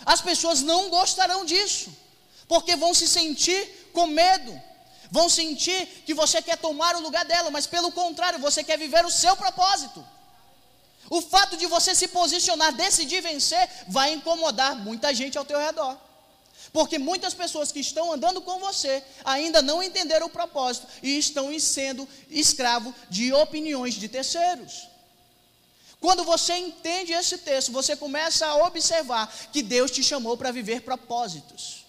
As 0.05 0.21
pessoas 0.21 0.61
não 0.61 0.89
gostarão 0.91 1.43
disso 1.43 1.91
porque 2.49 2.75
vão 2.75 2.95
se 2.95 3.07
sentir 3.07 3.91
com 3.93 4.07
medo, 4.07 4.59
vão 5.11 5.29
sentir 5.29 5.85
que 6.03 6.15
você 6.15 6.41
quer 6.41 6.57
tomar 6.57 6.95
o 6.95 6.99
lugar 6.99 7.23
dela, 7.23 7.51
mas 7.51 7.67
pelo 7.67 7.91
contrário, 7.91 8.39
você 8.39 8.63
quer 8.63 8.77
viver 8.77 9.05
o 9.05 9.11
seu 9.11 9.37
propósito. 9.37 10.03
O 11.11 11.21
fato 11.21 11.55
de 11.55 11.67
você 11.67 11.93
se 11.93 12.07
posicionar, 12.07 12.73
decidir 12.73 13.21
vencer, 13.21 13.69
vai 13.87 14.13
incomodar 14.13 14.75
muita 14.75 15.13
gente 15.13 15.37
ao 15.37 15.45
teu 15.45 15.59
redor. 15.59 15.95
Porque 16.73 16.97
muitas 16.97 17.35
pessoas 17.35 17.71
que 17.71 17.79
estão 17.79 18.11
andando 18.11 18.41
com 18.41 18.59
você 18.59 19.03
ainda 19.23 19.61
não 19.61 19.81
entenderam 19.81 20.25
o 20.25 20.31
propósito 20.31 20.87
e 21.03 21.19
estão 21.19 21.57
sendo 21.59 22.07
escravo 22.29 22.93
de 23.11 23.31
opiniões 23.31 23.93
de 23.93 24.09
terceiros. 24.09 24.87
Quando 25.99 26.23
você 26.23 26.55
entende 26.55 27.11
esse 27.11 27.37
texto, 27.39 27.71
você 27.71 27.95
começa 27.95 28.47
a 28.47 28.65
observar 28.65 29.31
que 29.51 29.61
Deus 29.61 29.91
te 29.91 30.01
chamou 30.01 30.35
para 30.35 30.51
viver 30.51 30.81
propósitos. 30.81 31.88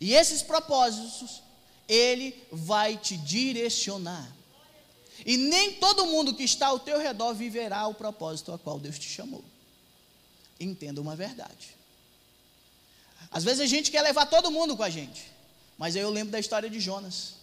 E 0.00 0.14
esses 0.14 0.42
propósitos, 0.42 1.42
Ele 1.88 2.34
vai 2.50 2.96
te 2.96 3.16
direcionar. 3.16 4.30
E 5.24 5.36
nem 5.36 5.74
todo 5.74 6.06
mundo 6.06 6.34
que 6.34 6.42
está 6.42 6.68
ao 6.68 6.78
teu 6.78 6.98
redor 6.98 7.34
viverá 7.34 7.86
o 7.86 7.94
propósito 7.94 8.52
a 8.52 8.58
qual 8.58 8.78
Deus 8.78 8.98
te 8.98 9.08
chamou. 9.08 9.44
Entenda 10.58 11.00
uma 11.00 11.16
verdade. 11.16 11.76
Às 13.30 13.44
vezes 13.44 13.60
a 13.60 13.66
gente 13.66 13.90
quer 13.90 14.02
levar 14.02 14.26
todo 14.26 14.50
mundo 14.50 14.76
com 14.76 14.82
a 14.82 14.90
gente. 14.90 15.32
Mas 15.76 15.96
aí 15.96 16.02
eu 16.02 16.10
lembro 16.10 16.30
da 16.30 16.38
história 16.38 16.68
de 16.68 16.78
Jonas. 16.80 17.34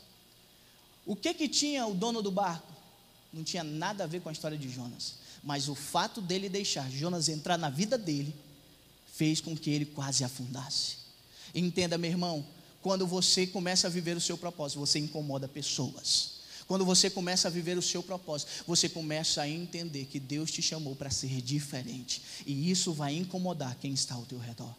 O 1.05 1.15
que 1.15 1.33
que 1.33 1.47
tinha 1.47 1.85
o 1.85 1.93
dono 1.93 2.21
do 2.21 2.31
barco? 2.31 2.71
Não 3.33 3.43
tinha 3.43 3.63
nada 3.63 4.03
a 4.03 4.07
ver 4.07 4.21
com 4.21 4.29
a 4.29 4.31
história 4.31 4.57
de 4.57 4.69
Jonas. 4.69 5.15
Mas 5.43 5.67
o 5.67 5.75
fato 5.75 6.21
dele 6.21 6.47
deixar 6.47 6.89
Jonas 6.89 7.27
entrar 7.29 7.57
na 7.57 7.69
vida 7.69 7.97
dele 7.97 8.33
fez 9.13 9.41
com 9.41 9.55
que 9.55 9.69
ele 9.69 9.85
quase 9.85 10.23
afundasse. 10.23 11.00
Entenda, 11.53 11.97
meu 11.97 12.09
irmão, 12.09 12.45
quando 12.81 13.05
você 13.05 13.45
começa 13.45 13.87
a 13.87 13.89
viver 13.89 14.17
o 14.17 14.21
seu 14.21 14.37
propósito, 14.37 14.79
você 14.79 14.99
incomoda 14.99 15.47
pessoas. 15.47 16.41
Quando 16.67 16.85
você 16.85 17.09
começa 17.09 17.47
a 17.47 17.51
viver 17.51 17.77
o 17.77 17.81
seu 17.81 18.01
propósito, 18.01 18.49
você 18.65 18.87
começa 18.87 19.41
a 19.41 19.49
entender 19.49 20.05
que 20.05 20.19
Deus 20.19 20.49
te 20.49 20.61
chamou 20.61 20.95
para 20.95 21.09
ser 21.09 21.41
diferente. 21.41 22.21
E 22.45 22.71
isso 22.71 22.93
vai 22.93 23.13
incomodar 23.13 23.75
quem 23.75 23.93
está 23.93 24.15
ao 24.15 24.23
teu 24.23 24.39
redor. 24.39 24.73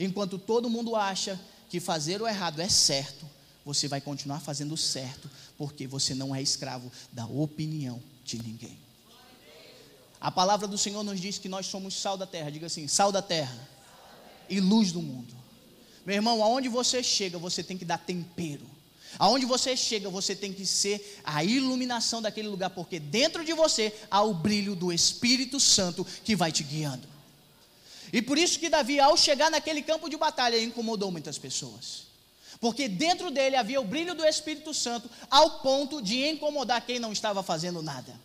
Enquanto 0.00 0.38
todo 0.38 0.70
mundo 0.70 0.96
acha 0.96 1.38
que 1.68 1.80
fazer 1.80 2.22
o 2.22 2.26
errado 2.26 2.60
é 2.60 2.68
certo, 2.68 3.28
você 3.64 3.86
vai 3.86 4.00
continuar 4.00 4.40
fazendo 4.40 4.72
o 4.72 4.78
certo, 4.78 5.30
porque 5.58 5.86
você 5.86 6.14
não 6.14 6.34
é 6.34 6.40
escravo 6.40 6.90
da 7.12 7.26
opinião 7.26 8.02
de 8.24 8.42
ninguém. 8.42 8.78
A 10.20 10.30
palavra 10.30 10.66
do 10.66 10.78
Senhor 10.78 11.02
nos 11.02 11.20
diz 11.20 11.38
que 11.38 11.48
nós 11.48 11.66
somos 11.66 11.94
sal 11.94 12.16
da 12.16 12.26
terra. 12.26 12.50
Diga 12.50 12.66
assim: 12.66 12.88
sal 12.88 13.12
da 13.12 13.22
terra 13.22 13.68
e 14.48 14.60
luz 14.60 14.90
do 14.90 15.02
mundo. 15.02 15.36
Meu 16.08 16.14
irmão, 16.14 16.42
aonde 16.42 16.70
você 16.70 17.02
chega, 17.02 17.36
você 17.36 17.62
tem 17.62 17.76
que 17.76 17.84
dar 17.84 17.98
tempero. 17.98 18.64
Aonde 19.18 19.44
você 19.44 19.76
chega, 19.76 20.08
você 20.08 20.34
tem 20.34 20.54
que 20.54 20.64
ser 20.64 21.20
a 21.22 21.44
iluminação 21.44 22.22
daquele 22.22 22.48
lugar, 22.48 22.70
porque 22.70 22.98
dentro 22.98 23.44
de 23.44 23.52
você 23.52 23.94
há 24.10 24.22
o 24.22 24.32
brilho 24.32 24.74
do 24.74 24.90
Espírito 24.90 25.60
Santo 25.60 26.06
que 26.24 26.34
vai 26.34 26.50
te 26.50 26.62
guiando. 26.62 27.06
E 28.10 28.22
por 28.22 28.38
isso 28.38 28.58
que 28.58 28.70
Davi, 28.70 28.98
ao 28.98 29.18
chegar 29.18 29.50
naquele 29.50 29.82
campo 29.82 30.08
de 30.08 30.16
batalha, 30.16 30.58
incomodou 30.58 31.10
muitas 31.10 31.36
pessoas. 31.36 32.04
Porque 32.58 32.88
dentro 32.88 33.30
dele 33.30 33.56
havia 33.56 33.78
o 33.78 33.84
brilho 33.84 34.14
do 34.14 34.24
Espírito 34.24 34.72
Santo, 34.72 35.10
ao 35.30 35.60
ponto 35.60 36.00
de 36.00 36.26
incomodar 36.26 36.80
quem 36.86 36.98
não 36.98 37.12
estava 37.12 37.42
fazendo 37.42 37.82
nada. 37.82 38.18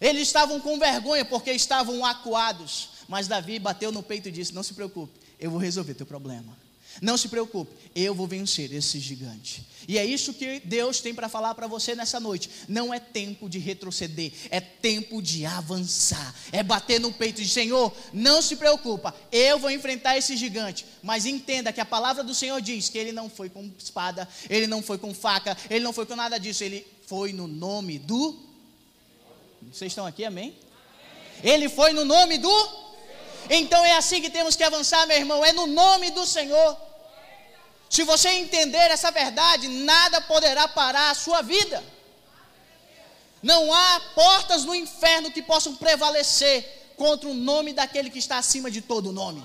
Eles 0.00 0.22
estavam 0.22 0.58
com 0.58 0.80
vergonha 0.80 1.24
porque 1.24 1.52
estavam 1.52 2.04
acuados. 2.04 2.88
Mas 3.06 3.28
Davi 3.28 3.60
bateu 3.60 3.92
no 3.92 4.02
peito 4.02 4.28
e 4.28 4.32
disse: 4.32 4.52
Não 4.52 4.64
se 4.64 4.74
preocupe, 4.74 5.12
eu 5.38 5.48
vou 5.48 5.60
resolver 5.60 5.94
teu 5.94 6.04
problema. 6.04 6.69
Não 7.00 7.16
se 7.16 7.28
preocupe, 7.28 7.72
eu 7.94 8.14
vou 8.14 8.26
vencer 8.26 8.72
esse 8.72 8.98
gigante. 8.98 9.66
E 9.88 9.98
é 9.98 10.04
isso 10.04 10.34
que 10.34 10.60
Deus 10.60 11.00
tem 11.00 11.14
para 11.14 11.28
falar 11.28 11.54
para 11.54 11.66
você 11.66 11.94
nessa 11.94 12.20
noite. 12.20 12.50
Não 12.68 12.92
é 12.92 13.00
tempo 13.00 13.48
de 13.48 13.58
retroceder, 13.58 14.32
é 14.50 14.60
tempo 14.60 15.22
de 15.22 15.46
avançar. 15.46 16.34
É 16.52 16.62
bater 16.62 17.00
no 17.00 17.12
peito 17.12 17.42
de 17.42 17.48
Senhor, 17.48 17.92
não 18.12 18.42
se 18.42 18.56
preocupa, 18.56 19.14
eu 19.32 19.58
vou 19.58 19.70
enfrentar 19.70 20.16
esse 20.16 20.36
gigante. 20.36 20.84
Mas 21.02 21.26
entenda 21.26 21.72
que 21.72 21.80
a 21.80 21.86
palavra 21.86 22.22
do 22.22 22.34
Senhor 22.34 22.60
diz 22.60 22.88
que 22.88 22.98
ele 22.98 23.12
não 23.12 23.30
foi 23.30 23.48
com 23.48 23.70
espada, 23.78 24.28
ele 24.48 24.66
não 24.66 24.82
foi 24.82 24.98
com 24.98 25.14
faca, 25.14 25.56
ele 25.68 25.84
não 25.84 25.92
foi 25.92 26.06
com 26.06 26.16
nada 26.16 26.38
disso, 26.38 26.62
ele 26.62 26.86
foi 27.06 27.32
no 27.32 27.48
nome 27.48 27.98
do 27.98 28.38
Vocês 29.72 29.90
estão 29.90 30.06
aqui, 30.06 30.24
amém? 30.24 30.54
Ele 31.42 31.68
foi 31.68 31.92
no 31.92 32.04
nome 32.04 32.38
do 32.38 32.79
então 33.50 33.84
é 33.84 33.96
assim 33.96 34.22
que 34.22 34.30
temos 34.30 34.54
que 34.54 34.62
avançar, 34.62 35.04
meu 35.08 35.16
irmão, 35.16 35.44
é 35.44 35.52
no 35.52 35.66
nome 35.66 36.12
do 36.12 36.24
Senhor. 36.24 36.76
Se 37.90 38.04
você 38.04 38.28
entender 38.28 38.92
essa 38.92 39.10
verdade, 39.10 39.66
nada 39.66 40.20
poderá 40.20 40.68
parar 40.68 41.10
a 41.10 41.14
sua 41.14 41.42
vida. 41.42 41.82
Não 43.42 43.74
há 43.74 44.00
portas 44.14 44.64
no 44.64 44.72
inferno 44.72 45.32
que 45.32 45.42
possam 45.42 45.74
prevalecer 45.74 46.94
contra 46.96 47.28
o 47.28 47.34
nome 47.34 47.72
daquele 47.72 48.08
que 48.08 48.20
está 48.20 48.38
acima 48.38 48.70
de 48.70 48.80
todo 48.80 49.10
nome. 49.10 49.44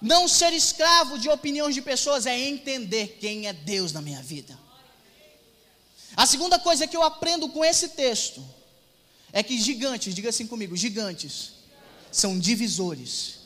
Não 0.00 0.26
ser 0.26 0.52
escravo 0.52 1.16
de 1.16 1.28
opiniões 1.28 1.76
de 1.76 1.82
pessoas 1.82 2.26
é 2.26 2.36
entender 2.36 3.18
quem 3.20 3.46
é 3.46 3.52
Deus 3.52 3.92
na 3.92 4.02
minha 4.02 4.20
vida. 4.20 4.58
A 6.16 6.26
segunda 6.26 6.58
coisa 6.58 6.88
que 6.88 6.96
eu 6.96 7.04
aprendo 7.04 7.48
com 7.50 7.64
esse 7.64 7.90
texto 7.90 8.44
é 9.32 9.44
que 9.44 9.56
gigantes, 9.60 10.12
diga 10.12 10.30
assim 10.30 10.48
comigo, 10.48 10.76
gigantes 10.76 11.61
são 12.12 12.38
divisores 12.38 13.38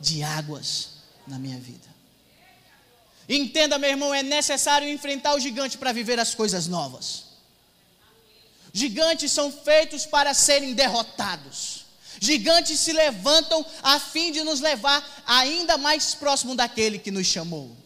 de 0.00 0.22
águas 0.22 0.88
na 1.26 1.38
minha 1.38 1.58
vida. 1.58 1.86
Entenda, 3.28 3.78
meu 3.78 3.90
irmão, 3.90 4.14
é 4.14 4.22
necessário 4.22 4.88
enfrentar 4.88 5.34
o 5.34 5.40
gigante 5.40 5.76
para 5.76 5.92
viver 5.92 6.18
as 6.18 6.34
coisas 6.34 6.66
novas. 6.66 7.24
Gigantes 8.72 9.30
são 9.30 9.52
feitos 9.52 10.06
para 10.06 10.32
serem 10.32 10.72
derrotados. 10.72 11.84
Gigantes 12.20 12.80
se 12.80 12.92
levantam 12.92 13.64
a 13.82 14.00
fim 14.00 14.32
de 14.32 14.42
nos 14.42 14.60
levar 14.60 15.22
ainda 15.26 15.76
mais 15.76 16.14
próximo 16.14 16.54
daquele 16.54 16.98
que 16.98 17.10
nos 17.10 17.26
chamou. 17.26 17.76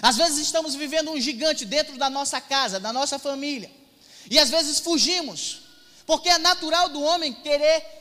Às 0.00 0.16
vezes 0.16 0.38
estamos 0.38 0.74
vivendo 0.74 1.10
um 1.10 1.20
gigante 1.20 1.66
dentro 1.66 1.98
da 1.98 2.08
nossa 2.08 2.40
casa, 2.40 2.80
da 2.80 2.92
nossa 2.92 3.18
família. 3.18 3.70
E 4.30 4.38
às 4.38 4.48
vezes 4.48 4.78
fugimos, 4.78 5.60
porque 6.06 6.28
é 6.28 6.38
natural 6.38 6.88
do 6.88 7.02
homem 7.02 7.32
querer 7.32 7.99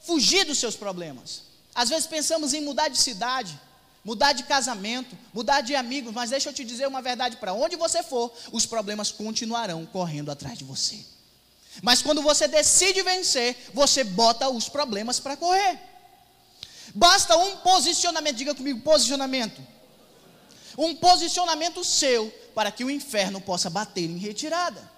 fugir 0.00 0.44
dos 0.44 0.58
seus 0.58 0.76
problemas. 0.76 1.42
Às 1.74 1.88
vezes 1.88 2.06
pensamos 2.06 2.54
em 2.54 2.60
mudar 2.60 2.88
de 2.88 2.98
cidade, 2.98 3.58
mudar 4.04 4.32
de 4.32 4.42
casamento, 4.44 5.16
mudar 5.32 5.60
de 5.60 5.74
amigos, 5.74 6.12
mas 6.12 6.30
deixa 6.30 6.48
eu 6.48 6.52
te 6.52 6.64
dizer 6.64 6.86
uma 6.86 7.02
verdade: 7.02 7.36
para 7.36 7.52
onde 7.52 7.76
você 7.76 8.02
for, 8.02 8.32
os 8.52 8.66
problemas 8.66 9.10
continuarão 9.10 9.86
correndo 9.86 10.30
atrás 10.30 10.58
de 10.58 10.64
você. 10.64 10.98
Mas 11.82 12.02
quando 12.02 12.22
você 12.22 12.48
decide 12.48 13.02
vencer, 13.02 13.56
você 13.72 14.02
bota 14.02 14.48
os 14.48 14.68
problemas 14.68 15.20
para 15.20 15.36
correr. 15.36 15.78
Basta 16.94 17.36
um 17.36 17.58
posicionamento, 17.58 18.36
diga 18.36 18.54
comigo, 18.54 18.80
posicionamento. 18.80 19.60
Um 20.76 20.94
posicionamento 20.94 21.84
seu 21.84 22.30
para 22.54 22.72
que 22.72 22.84
o 22.84 22.90
inferno 22.90 23.40
possa 23.40 23.68
bater 23.68 24.08
em 24.08 24.16
retirada. 24.16 24.97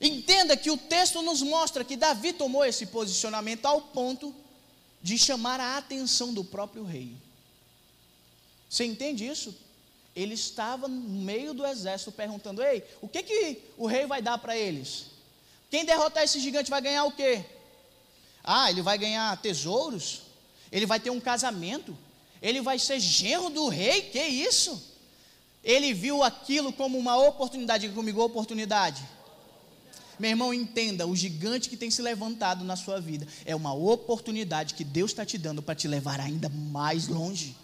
Entenda 0.00 0.56
que 0.56 0.70
o 0.70 0.76
texto 0.76 1.22
nos 1.22 1.42
mostra 1.42 1.84
que 1.84 1.96
Davi 1.96 2.32
tomou 2.32 2.64
esse 2.64 2.86
posicionamento 2.86 3.66
ao 3.66 3.80
ponto 3.80 4.34
de 5.02 5.18
chamar 5.18 5.58
a 5.58 5.76
atenção 5.76 6.32
do 6.32 6.44
próprio 6.44 6.84
rei. 6.84 7.16
Você 8.68 8.84
entende 8.84 9.26
isso? 9.26 9.56
Ele 10.14 10.34
estava 10.34 10.88
no 10.88 11.22
meio 11.22 11.52
do 11.52 11.66
exército 11.66 12.12
perguntando: 12.12 12.62
Ei, 12.62 12.84
o 13.00 13.08
que, 13.08 13.22
que 13.22 13.62
o 13.76 13.86
rei 13.86 14.06
vai 14.06 14.22
dar 14.22 14.38
para 14.38 14.56
eles? 14.56 15.06
Quem 15.70 15.84
derrotar 15.84 16.22
esse 16.22 16.40
gigante 16.40 16.70
vai 16.70 16.80
ganhar 16.80 17.04
o 17.04 17.12
quê? 17.12 17.44
Ah, 18.42 18.70
ele 18.70 18.82
vai 18.82 18.96
ganhar 18.96 19.36
tesouros, 19.40 20.22
ele 20.72 20.86
vai 20.86 20.98
ter 20.98 21.10
um 21.10 21.20
casamento, 21.20 21.96
ele 22.40 22.60
vai 22.60 22.78
ser 22.78 22.98
genro 23.00 23.50
do 23.50 23.68
rei, 23.68 24.02
que 24.02 24.22
isso? 24.22 24.82
Ele 25.62 25.92
viu 25.92 26.22
aquilo 26.22 26.72
como 26.72 26.96
uma 26.96 27.16
oportunidade, 27.16 27.88
comigo, 27.90 28.22
oportunidade. 28.22 29.02
Meu 30.18 30.30
irmão, 30.30 30.52
entenda: 30.52 31.06
o 31.06 31.14
gigante 31.14 31.68
que 31.68 31.76
tem 31.76 31.90
se 31.90 32.02
levantado 32.02 32.64
na 32.64 32.76
sua 32.76 33.00
vida 33.00 33.26
é 33.44 33.54
uma 33.54 33.72
oportunidade 33.72 34.74
que 34.74 34.84
Deus 34.84 35.10
está 35.10 35.24
te 35.24 35.38
dando 35.38 35.62
para 35.62 35.74
te 35.74 35.86
levar 35.86 36.20
ainda 36.20 36.48
mais 36.48 37.08
longe. 37.08 37.56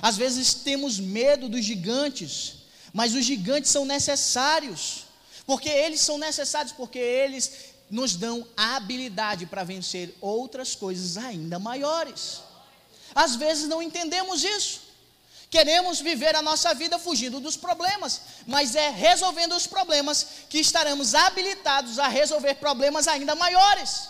Às 0.00 0.16
vezes 0.16 0.54
temos 0.54 0.98
medo 0.98 1.48
dos 1.48 1.64
gigantes, 1.64 2.54
mas 2.92 3.14
os 3.14 3.24
gigantes 3.24 3.70
são 3.70 3.84
necessários. 3.84 5.06
Porque 5.44 5.68
eles 5.68 6.00
são 6.00 6.18
necessários, 6.18 6.72
porque 6.72 6.98
eles 6.98 7.72
nos 7.90 8.14
dão 8.14 8.46
a 8.56 8.76
habilidade 8.76 9.44
para 9.44 9.64
vencer 9.64 10.14
outras 10.20 10.74
coisas 10.74 11.16
ainda 11.16 11.58
maiores. 11.58 12.40
Às 13.14 13.36
vezes 13.36 13.68
não 13.68 13.82
entendemos 13.82 14.44
isso. 14.44 14.81
Queremos 15.52 16.00
viver 16.00 16.34
a 16.34 16.40
nossa 16.40 16.72
vida 16.72 16.98
fugindo 16.98 17.38
dos 17.38 17.58
problemas, 17.58 18.22
mas 18.46 18.74
é 18.74 18.88
resolvendo 18.88 19.54
os 19.54 19.66
problemas 19.66 20.26
que 20.48 20.58
estaremos 20.58 21.14
habilitados 21.14 21.98
a 21.98 22.08
resolver 22.08 22.54
problemas 22.54 23.06
ainda 23.06 23.34
maiores. 23.34 24.08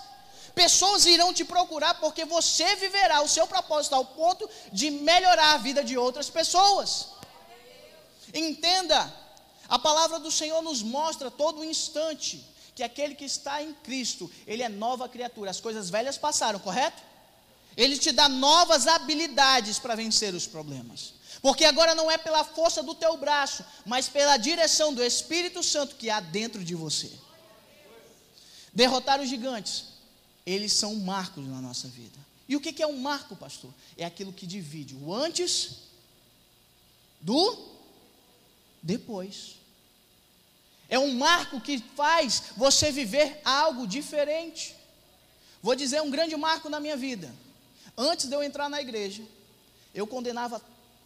Pessoas 0.55 1.05
irão 1.05 1.35
te 1.35 1.44
procurar 1.44 1.94
porque 1.94 2.24
você 2.24 2.76
viverá 2.76 3.22
o 3.22 3.28
seu 3.28 3.44
propósito 3.44 3.96
ao 3.96 4.05
ponto 4.05 4.48
de 4.72 4.88
melhorar 4.88 5.55
a 5.55 5.57
vida 5.57 5.83
de 5.83 5.98
outras 5.98 6.31
pessoas. 6.31 7.09
Entenda, 8.33 9.12
a 9.68 9.81
palavra 9.81 10.20
do 10.20 10.31
Senhor 10.31 10.62
nos 10.62 10.81
mostra 10.81 11.28
todo 11.28 11.64
instante 11.64 12.46
que 12.72 12.85
aquele 12.85 13.16
que 13.16 13.24
está 13.24 13.61
em 13.61 13.74
Cristo, 13.83 14.31
ele 14.46 14.62
é 14.62 14.68
nova 14.68 15.09
criatura. 15.09 15.50
As 15.50 15.61
coisas 15.61 15.90
velhas 15.90 16.16
passaram, 16.16 16.61
correto? 16.61 17.02
Ele 17.76 17.98
te 17.98 18.12
dá 18.12 18.28
novas 18.28 18.87
habilidades 18.87 19.81
para 19.81 19.96
vencer 19.96 20.33
os 20.35 20.46
problemas. 20.46 21.20
Porque 21.42 21.64
agora 21.64 21.92
não 21.92 22.09
é 22.09 22.16
pela 22.16 22.44
força 22.44 22.85
do 22.85 22.94
teu 22.94 23.16
braço, 23.16 23.64
mas 23.85 24.09
pela 24.09 24.37
direção 24.37 24.94
do 24.94 25.02
Espírito 25.02 25.61
Santo 25.61 25.96
que 25.96 26.09
há 26.09 26.20
dentro 26.20 26.62
de 26.62 26.76
você. 26.76 27.11
Derrotar 28.72 29.20
os 29.20 29.28
gigantes, 29.28 29.87
eles 30.46 30.72
são 30.72 30.94
marcos 30.94 31.44
na 31.46 31.61
nossa 31.61 31.88
vida. 31.88 32.18
E 32.48 32.55
o 32.55 32.61
que 32.61 32.81
é 32.81 32.87
um 32.87 32.96
marco, 32.96 33.35
pastor? 33.35 33.74
É 33.96 34.05
aquilo 34.05 34.33
que 34.33 34.46
divide 34.46 34.94
o 34.94 35.12
antes 35.12 35.78
do 37.20 37.72
depois. 38.81 39.57
É 40.88 40.98
um 40.98 41.14
marco 41.14 41.61
que 41.61 41.78
faz 41.96 42.42
você 42.57 42.92
viver 42.92 43.40
algo 43.44 43.85
diferente. 43.87 44.76
Vou 45.61 45.74
dizer 45.74 46.02
um 46.02 46.11
grande 46.11 46.37
marco 46.37 46.68
na 46.68 46.78
minha 46.78 46.96
vida. 46.96 47.35
Antes 47.96 48.26
de 48.26 48.35
eu 48.35 48.42
entrar 48.42 48.68
na 48.68 48.81
igreja, 48.81 49.22
eu 49.94 50.07
condenava 50.07 50.62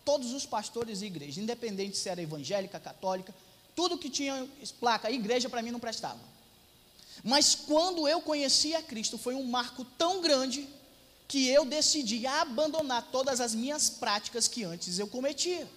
todos 0.07 0.33
os 0.33 0.47
pastores 0.47 1.03
e 1.03 1.07
igrejas, 1.07 1.37
independente 1.37 1.97
se 1.97 2.09
era 2.09 2.23
evangélica, 2.23 2.79
católica, 2.79 3.35
tudo 3.75 3.99
que 3.99 4.09
tinha 4.09 4.49
placa, 4.79 5.11
igreja 5.11 5.51
para 5.51 5.61
mim 5.61 5.73
não 5.73 5.81
prestava. 5.81 6.21
Mas 7.25 7.57
quando 7.57 8.07
eu 8.07 8.21
conheci 8.21 8.73
a 8.77 8.83
Cristo, 8.83 9.19
foi 9.19 9.35
um 9.35 9.43
marco 9.43 9.85
tão 9.99 10.23
grande 10.23 10.69
que 11.27 11.49
eu 11.49 11.65
decidi 11.65 12.25
abandonar 12.25 13.09
todas 13.11 13.41
as 13.41 13.53
minhas 13.53 13.91
práticas 13.91 14.47
que 14.47 14.63
antes 14.63 15.01
eu 15.01 15.09
cometia. 15.09 15.69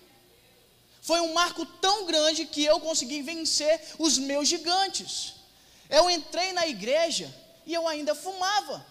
Foi 1.02 1.20
um 1.22 1.34
marco 1.34 1.65
tão 1.65 2.06
grande 2.06 2.46
que 2.46 2.63
eu 2.63 2.80
consegui 2.80 3.24
vencer 3.24 3.82
os 3.98 4.20
meus 4.20 4.48
gigantes. 4.48 5.34
Eu 5.89 6.08
entrei 6.08 6.54
na 6.54 6.68
igreja 6.68 7.34
e 7.65 7.74
eu 7.74 7.88
ainda 7.88 8.13
fumava. 8.13 8.86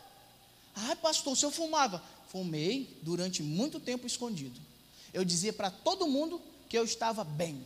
Ah, 0.74 0.96
pastor, 0.96 1.36
se 1.36 1.44
eu 1.44 1.52
fumava, 1.52 2.02
fumei 2.26 2.98
durante 3.02 3.40
muito 3.40 3.78
tempo 3.78 4.04
escondido. 4.04 4.67
Eu 5.12 5.24
dizia 5.24 5.52
para 5.52 5.70
todo 5.70 6.06
mundo 6.06 6.40
que 6.68 6.78
eu 6.78 6.84
estava 6.84 7.24
bem. 7.24 7.62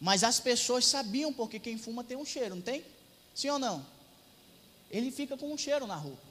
Mas 0.00 0.22
as 0.22 0.38
pessoas 0.40 0.86
sabiam 0.86 1.32
porque 1.32 1.58
quem 1.58 1.78
fuma 1.78 2.04
tem 2.04 2.16
um 2.16 2.24
cheiro, 2.24 2.54
não 2.54 2.62
tem? 2.62 2.84
Sim 3.34 3.50
ou 3.50 3.58
não? 3.58 3.84
Ele 4.90 5.10
fica 5.10 5.36
com 5.36 5.52
um 5.52 5.58
cheiro 5.58 5.86
na 5.86 5.96
roupa. 5.96 6.26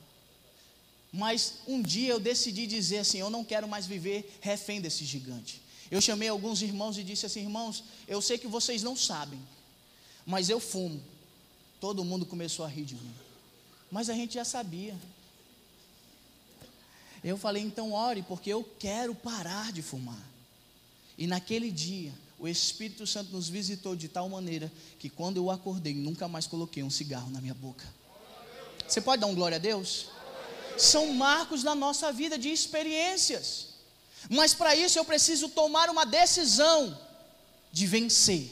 Mas 1.12 1.56
um 1.68 1.82
dia 1.82 2.10
eu 2.10 2.20
decidi 2.20 2.68
dizer 2.68 3.00
assim: 3.00 3.20
eu 3.20 3.30
não 3.30 3.44
quero 3.44 3.68
mais 3.68 3.86
viver 3.86 4.38
refém 4.42 4.82
desse 4.82 5.06
gigante. 5.06 5.62
Eu 5.90 6.02
chamei 6.02 6.28
alguns 6.28 6.62
irmãos 6.62 6.98
e 6.98 7.04
disse 7.04 7.26
assim: 7.26 7.42
irmãos, 7.42 7.84
eu 8.08 8.22
sei 8.22 8.38
que 8.38 8.48
vocês 8.48 8.84
não 8.84 8.96
sabem, 8.96 9.40
mas 10.26 10.50
eu 10.50 10.60
fumo. 10.60 11.02
Todo 11.80 12.04
mundo 12.04 12.26
começou 12.26 12.66
a 12.66 12.68
rir 12.68 12.86
de 12.86 12.96
mim. 12.96 13.14
Mas 13.92 14.10
a 14.10 14.14
gente 14.14 14.34
já 14.34 14.44
sabia. 14.44 14.96
Eu 17.26 17.38
falei: 17.38 17.64
então 17.64 17.92
ore, 17.92 18.22
porque 18.22 18.52
eu 18.52 18.64
quero 18.78 19.16
parar 19.16 19.74
de 19.74 19.82
fumar. 19.82 20.24
E 21.18 21.26
naquele 21.26 21.72
dia, 21.72 22.14
o 22.38 22.48
Espírito 22.48 23.08
Santo 23.08 23.32
nos 23.32 23.50
visitou 23.50 23.96
de 23.96 24.08
tal 24.08 24.30
maneira 24.30 24.72
que 25.00 25.10
quando 25.10 25.38
eu 25.38 25.50
acordei, 25.50 25.96
nunca 25.96 26.28
mais 26.28 26.46
coloquei 26.46 26.84
um 26.84 26.90
cigarro 26.92 27.32
na 27.32 27.42
minha 27.42 27.56
boca. 27.56 27.84
Você 28.88 29.02
pode 29.02 29.22
dar 29.22 29.28
um 29.28 29.34
glória 29.34 29.56
a 29.56 29.60
Deus? 29.60 30.06
São 30.78 31.14
marcos 31.14 31.64
na 31.64 31.74
nossa 31.74 32.12
vida 32.12 32.38
de 32.38 32.50
experiências. 32.50 33.70
Mas 34.30 34.54
para 34.54 34.76
isso 34.76 35.00
eu 35.00 35.06
preciso 35.06 35.50
tomar 35.50 35.90
uma 35.90 36.06
decisão 36.06 36.96
de 37.72 37.88
vencer. 37.88 38.52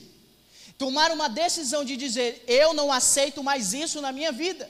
Tomar 0.79 1.12
uma 1.12 1.29
decisão 1.29 1.86
de 1.86 1.95
dizer: 1.95 2.43
eu 2.47 2.73
não 2.73 2.91
aceito 2.91 3.43
mais 3.43 3.71
isso 3.71 4.01
na 4.01 4.12
minha 4.12 4.31
vida. 4.31 4.67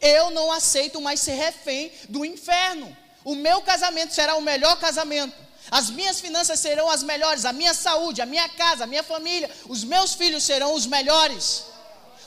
Eu 0.00 0.30
não 0.30 0.50
aceito 0.50 0.98
mais 0.98 1.20
ser 1.20 1.34
refém 1.34 1.92
do 2.08 2.24
inferno. 2.24 3.03
O 3.24 3.34
meu 3.34 3.62
casamento 3.62 4.12
será 4.12 4.36
o 4.36 4.42
melhor 4.42 4.78
casamento. 4.78 5.34
As 5.70 5.88
minhas 5.90 6.20
finanças 6.20 6.60
serão 6.60 6.90
as 6.90 7.02
melhores, 7.02 7.44
a 7.44 7.52
minha 7.52 7.72
saúde, 7.72 8.20
a 8.20 8.26
minha 8.26 8.48
casa, 8.50 8.84
a 8.84 8.86
minha 8.86 9.02
família, 9.02 9.50
os 9.66 9.82
meus 9.82 10.14
filhos 10.14 10.44
serão 10.44 10.74
os 10.74 10.86
melhores. 10.86 11.64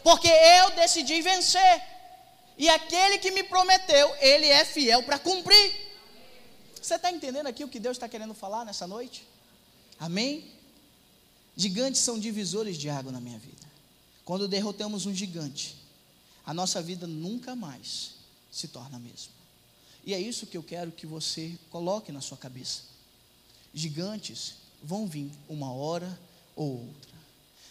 Porque 0.04 0.28
eu 0.28 0.72
decidi 0.72 1.22
vencer. 1.22 1.84
E 2.58 2.68
aquele 2.68 3.20
que 3.20 3.30
me 3.30 3.44
prometeu, 3.44 4.16
ele 4.20 4.48
é 4.48 4.66
fiel 4.66 5.04
para 5.04 5.20
cumprir. 5.20 5.88
Você 6.82 6.96
está 6.96 7.12
entendendo 7.12 7.48
aqui 7.48 7.64
o 7.64 7.68
que 7.68 7.80
Deus 7.80 7.98
está 7.98 8.10
querendo 8.10 8.34
falar 8.34 8.66
nessa 8.66 8.88
noite? 8.88 9.28
Amém? 10.00 10.52
Gigantes 11.56 12.02
são 12.02 12.20
divisores 12.20 12.78
de 12.78 12.90
água 12.90 13.12
na 13.12 13.20
minha 13.20 13.38
vida. 13.38 13.68
quando 14.26 14.46
derrotamos 14.46 15.06
um 15.06 15.16
gigante, 15.16 15.78
a 16.46 16.54
nossa 16.54 16.82
vida 16.82 17.08
nunca 17.08 17.56
mais 17.56 18.16
se 18.52 18.68
torna 18.68 18.98
a 18.98 19.00
mesma. 19.00 19.37
E 20.08 20.14
é 20.14 20.20
isso 20.22 20.48
que 20.48 20.56
eu 20.56 20.64
quero 20.64 20.90
que 20.90 21.06
você 21.06 21.60
coloque 21.70 22.14
na 22.14 22.22
sua 22.22 22.38
cabeça. 22.38 22.84
Gigantes 23.74 24.54
vão 24.82 25.06
vir 25.06 25.30
uma 25.50 25.70
hora 25.74 26.18
ou 26.56 26.80
outra, 26.80 27.12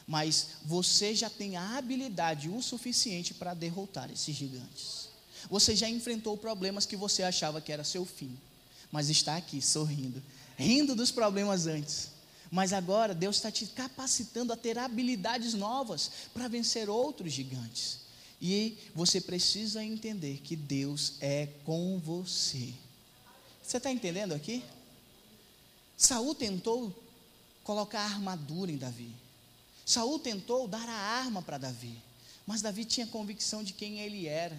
mas 0.06 0.48
você 0.62 1.14
já 1.14 1.30
tem 1.30 1.56
a 1.56 1.78
habilidade 1.78 2.50
o 2.50 2.62
suficiente 2.62 3.32
para 3.32 3.54
derrotar 3.54 4.10
esses 4.10 4.36
gigantes. 4.36 5.08
Você 5.48 5.74
já 5.74 5.88
enfrentou 5.88 6.36
problemas 6.36 6.84
que 6.84 6.94
você 6.94 7.22
achava 7.22 7.58
que 7.58 7.72
era 7.72 7.82
seu 7.82 8.04
fim, 8.04 8.36
mas 8.92 9.08
está 9.08 9.36
aqui 9.36 9.62
sorrindo, 9.62 10.22
rindo 10.58 10.94
dos 10.94 11.10
problemas 11.10 11.66
antes. 11.66 12.10
Mas 12.50 12.74
agora 12.74 13.14
Deus 13.14 13.36
está 13.36 13.50
te 13.50 13.64
capacitando 13.64 14.52
a 14.52 14.56
ter 14.56 14.78
habilidades 14.78 15.54
novas 15.54 16.10
para 16.34 16.48
vencer 16.48 16.90
outros 16.90 17.32
gigantes. 17.32 18.05
E 18.40 18.76
você 18.94 19.20
precisa 19.20 19.82
entender 19.82 20.40
que 20.42 20.54
Deus 20.54 21.14
é 21.20 21.48
com 21.64 21.98
você. 21.98 22.72
Você 23.62 23.78
está 23.78 23.90
entendendo 23.90 24.32
aqui? 24.32 24.62
Saul 25.96 26.34
tentou 26.34 26.94
colocar 27.64 28.00
armadura 28.00 28.70
em 28.70 28.76
Davi. 28.76 29.10
Saul 29.84 30.18
tentou 30.18 30.68
dar 30.68 30.88
a 30.88 30.92
arma 30.92 31.40
para 31.40 31.58
Davi. 31.58 31.96
Mas 32.46 32.62
Davi 32.62 32.84
tinha 32.84 33.06
convicção 33.06 33.64
de 33.64 33.72
quem 33.72 34.00
ele 34.00 34.26
era. 34.26 34.56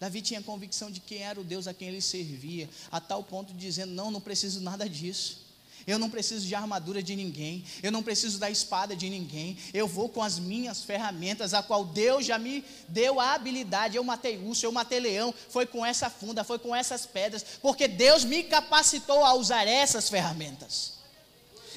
Davi 0.00 0.20
tinha 0.20 0.42
convicção 0.42 0.90
de 0.90 1.00
quem 1.00 1.22
era 1.22 1.40
o 1.40 1.44
Deus 1.44 1.66
a 1.66 1.72
quem 1.72 1.88
ele 1.88 2.00
servia, 2.00 2.68
a 2.90 3.00
tal 3.00 3.22
ponto 3.22 3.52
de 3.52 3.58
dizendo: 3.58 3.92
Não, 3.92 4.10
não 4.10 4.20
preciso 4.20 4.60
nada 4.60 4.88
disso. 4.88 5.43
Eu 5.86 5.98
não 5.98 6.08
preciso 6.08 6.46
de 6.46 6.54
armadura 6.54 7.02
de 7.02 7.14
ninguém, 7.14 7.64
eu 7.82 7.92
não 7.92 8.02
preciso 8.02 8.38
da 8.38 8.50
espada 8.50 8.96
de 8.96 9.10
ninguém, 9.10 9.56
eu 9.72 9.86
vou 9.86 10.08
com 10.08 10.22
as 10.22 10.38
minhas 10.38 10.82
ferramentas, 10.82 11.52
a 11.52 11.62
qual 11.62 11.84
Deus 11.84 12.24
já 12.24 12.38
me 12.38 12.64
deu 12.88 13.20
a 13.20 13.34
habilidade. 13.34 13.96
Eu 13.96 14.04
matei 14.04 14.38
urso, 14.38 14.64
eu 14.64 14.72
matei 14.72 15.00
leão, 15.00 15.34
foi 15.48 15.66
com 15.66 15.84
essa 15.84 16.08
funda, 16.08 16.42
foi 16.42 16.58
com 16.58 16.74
essas 16.74 17.04
pedras, 17.04 17.44
porque 17.60 17.86
Deus 17.86 18.24
me 18.24 18.42
capacitou 18.42 19.24
a 19.24 19.34
usar 19.34 19.66
essas 19.66 20.08
ferramentas. 20.08 20.94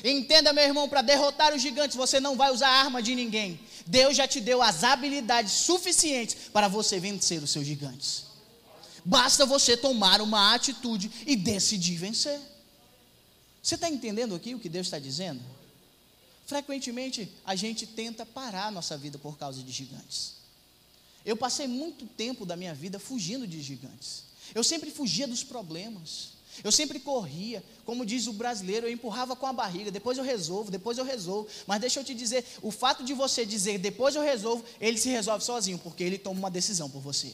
Entenda, 0.04 0.54
meu 0.54 0.64
irmão, 0.64 0.88
para 0.88 1.02
derrotar 1.02 1.54
os 1.54 1.62
gigantes, 1.62 1.98
você 1.98 2.20
não 2.20 2.36
vai 2.36 2.52
usar 2.52 2.70
arma 2.70 3.02
de 3.02 3.16
ninguém. 3.16 3.60
Deus 3.86 4.16
já 4.16 4.28
te 4.28 4.40
deu 4.40 4.62
as 4.62 4.84
habilidades 4.84 5.52
suficientes 5.52 6.36
para 6.54 6.68
você 6.68 7.00
vencer 7.00 7.42
os 7.42 7.52
seus 7.52 7.66
gigantes. 7.66 8.26
Basta 9.04 9.46
você 9.46 9.76
tomar 9.78 10.22
uma 10.22 10.54
atitude 10.54 11.10
e 11.26 11.36
decidir 11.36 11.98
vencer. 11.98 12.40
Você 13.68 13.76
está 13.76 13.90
entendendo 13.90 14.34
aqui 14.34 14.56
o 14.56 14.60
que 14.60 14.70
Deus 14.70 14.88
está 14.88 14.98
dizendo? 14.98 15.42
Frequentemente 16.46 17.30
a 17.44 17.54
gente 17.54 17.86
tenta 17.86 18.26
parar 18.26 18.68
a 18.68 18.72
nossa 18.72 18.98
vida 18.98 19.18
por 19.18 19.38
causa 19.38 19.62
de 19.62 19.70
gigantes. 19.74 20.36
Eu 21.26 21.36
passei 21.36 21.68
muito 21.68 22.06
tempo 22.06 22.46
da 22.46 22.56
minha 22.56 22.74
vida 22.74 22.98
fugindo 22.98 23.46
de 23.46 23.62
gigantes. 23.62 24.24
Eu 24.56 24.64
sempre 24.64 24.90
fugia 24.90 25.28
dos 25.28 25.44
problemas. 25.44 26.30
Eu 26.64 26.72
sempre 26.72 26.98
corria, 26.98 27.62
como 27.84 28.06
diz 28.06 28.26
o 28.28 28.32
brasileiro, 28.32 28.88
eu 28.88 28.92
empurrava 28.92 29.36
com 29.36 29.46
a 29.46 29.52
barriga, 29.52 29.92
depois 29.92 30.18
eu 30.18 30.24
resolvo, 30.24 30.72
depois 30.72 30.98
eu 30.98 31.04
resolvo. 31.04 31.50
Mas 31.68 31.82
deixa 31.82 32.00
eu 32.00 32.06
te 32.06 32.16
dizer, 32.16 32.46
o 32.62 32.72
fato 32.72 33.04
de 33.04 33.14
você 33.14 33.46
dizer 33.46 33.80
depois 33.80 34.16
eu 34.16 34.22
resolvo, 34.22 34.64
ele 34.80 34.98
se 34.98 35.10
resolve 35.10 35.44
sozinho, 35.44 35.78
porque 35.78 36.06
ele 36.06 36.18
toma 36.18 36.40
uma 36.40 36.50
decisão 36.50 36.90
por 36.90 37.02
você. 37.02 37.34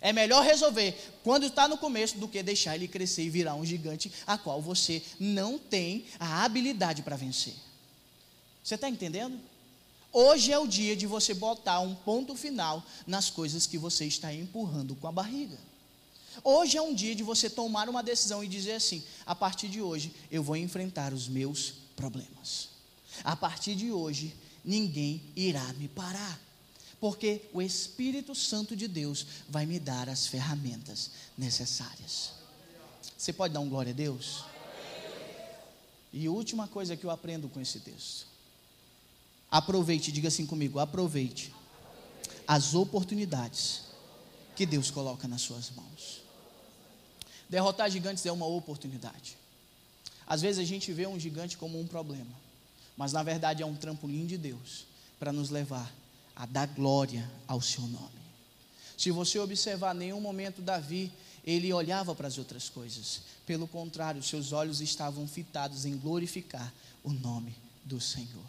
É 0.00 0.12
melhor 0.12 0.44
resolver 0.44 0.96
quando 1.24 1.46
está 1.46 1.66
no 1.66 1.76
começo 1.76 2.18
do 2.18 2.28
que 2.28 2.42
deixar 2.42 2.76
ele 2.76 2.86
crescer 2.86 3.24
e 3.24 3.30
virar 3.30 3.54
um 3.54 3.64
gigante 3.64 4.12
a 4.26 4.38
qual 4.38 4.62
você 4.62 5.02
não 5.18 5.58
tem 5.58 6.04
a 6.18 6.44
habilidade 6.44 7.02
para 7.02 7.16
vencer. 7.16 7.54
Você 8.62 8.76
está 8.76 8.88
entendendo? 8.88 9.38
Hoje 10.12 10.52
é 10.52 10.58
o 10.58 10.66
dia 10.66 10.96
de 10.96 11.06
você 11.06 11.34
botar 11.34 11.80
um 11.80 11.94
ponto 11.94 12.34
final 12.34 12.84
nas 13.06 13.28
coisas 13.28 13.66
que 13.66 13.76
você 13.76 14.06
está 14.06 14.32
empurrando 14.32 14.94
com 14.94 15.06
a 15.06 15.12
barriga. 15.12 15.58
Hoje 16.42 16.76
é 16.76 16.82
um 16.82 16.94
dia 16.94 17.14
de 17.14 17.22
você 17.22 17.50
tomar 17.50 17.88
uma 17.88 18.02
decisão 18.02 18.42
e 18.42 18.48
dizer 18.48 18.74
assim: 18.74 19.02
a 19.26 19.34
partir 19.34 19.68
de 19.68 19.82
hoje 19.82 20.12
eu 20.30 20.42
vou 20.42 20.56
enfrentar 20.56 21.12
os 21.12 21.28
meus 21.28 21.74
problemas. 21.96 22.68
A 23.24 23.34
partir 23.34 23.74
de 23.74 23.90
hoje 23.90 24.34
ninguém 24.64 25.22
irá 25.34 25.72
me 25.74 25.88
parar 25.88 26.47
porque 27.00 27.48
o 27.52 27.62
Espírito 27.62 28.34
Santo 28.34 28.74
de 28.74 28.88
Deus 28.88 29.26
vai 29.48 29.66
me 29.66 29.78
dar 29.78 30.08
as 30.08 30.26
ferramentas 30.26 31.10
necessárias. 31.36 32.32
Você 33.16 33.32
pode 33.32 33.54
dar 33.54 33.60
um 33.60 33.68
glória 33.68 33.92
a 33.92 33.94
Deus? 33.94 34.44
E 36.12 36.28
última 36.28 36.66
coisa 36.66 36.96
que 36.96 37.04
eu 37.04 37.10
aprendo 37.10 37.48
com 37.48 37.60
esse 37.60 37.80
texto. 37.80 38.26
Aproveite, 39.50 40.10
diga 40.10 40.28
assim 40.28 40.46
comigo: 40.46 40.78
aproveite 40.78 41.52
as 42.46 42.74
oportunidades 42.74 43.82
que 44.56 44.66
Deus 44.66 44.90
coloca 44.90 45.28
nas 45.28 45.42
suas 45.42 45.70
mãos. 45.70 46.22
Derrotar 47.48 47.90
gigantes 47.90 48.26
é 48.26 48.32
uma 48.32 48.46
oportunidade. 48.46 49.36
Às 50.26 50.42
vezes 50.42 50.60
a 50.60 50.64
gente 50.64 50.92
vê 50.92 51.06
um 51.06 51.18
gigante 51.18 51.56
como 51.56 51.80
um 51.80 51.86
problema, 51.86 52.34
mas 52.96 53.12
na 53.12 53.22
verdade 53.22 53.62
é 53.62 53.66
um 53.66 53.74
trampolim 53.74 54.26
de 54.26 54.36
Deus 54.36 54.84
para 55.18 55.32
nos 55.32 55.48
levar 55.48 55.90
a 56.38 56.46
dar 56.46 56.68
glória 56.68 57.28
ao 57.48 57.60
seu 57.60 57.82
nome. 57.82 58.18
Se 58.96 59.10
você 59.10 59.40
observar, 59.40 59.92
nenhum 59.92 60.20
momento 60.20 60.62
Davi 60.62 61.12
ele 61.44 61.72
olhava 61.72 62.14
para 62.14 62.28
as 62.28 62.38
outras 62.38 62.68
coisas. 62.68 63.22
Pelo 63.44 63.66
contrário, 63.66 64.22
seus 64.22 64.52
olhos 64.52 64.80
estavam 64.80 65.26
fitados 65.26 65.84
em 65.84 65.96
glorificar 65.96 66.72
o 67.02 67.10
nome 67.10 67.56
do 67.84 68.00
Senhor. 68.00 68.44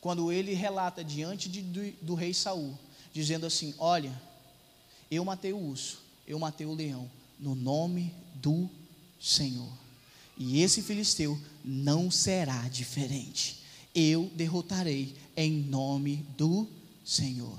Quando 0.00 0.30
ele 0.30 0.52
relata 0.52 1.02
diante 1.02 1.48
de, 1.48 1.62
do, 1.62 1.92
do 2.02 2.14
rei 2.14 2.34
Saul, 2.34 2.78
dizendo 3.12 3.46
assim: 3.46 3.74
Olha, 3.78 4.12
eu 5.10 5.24
matei 5.24 5.52
o 5.52 5.58
urso, 5.58 6.02
eu 6.26 6.38
matei 6.38 6.66
o 6.66 6.74
leão, 6.74 7.10
no 7.38 7.54
nome 7.54 8.14
do 8.34 8.68
Senhor. 9.20 9.72
E 10.36 10.62
esse 10.62 10.82
filisteu 10.82 11.38
não 11.64 12.10
será 12.10 12.68
diferente. 12.68 13.60
Eu 13.94 14.30
derrotarei 14.34 15.14
em 15.36 15.52
nome 15.52 16.26
do 16.36 16.64
Senhor 16.64 16.79
Senhor. 17.10 17.58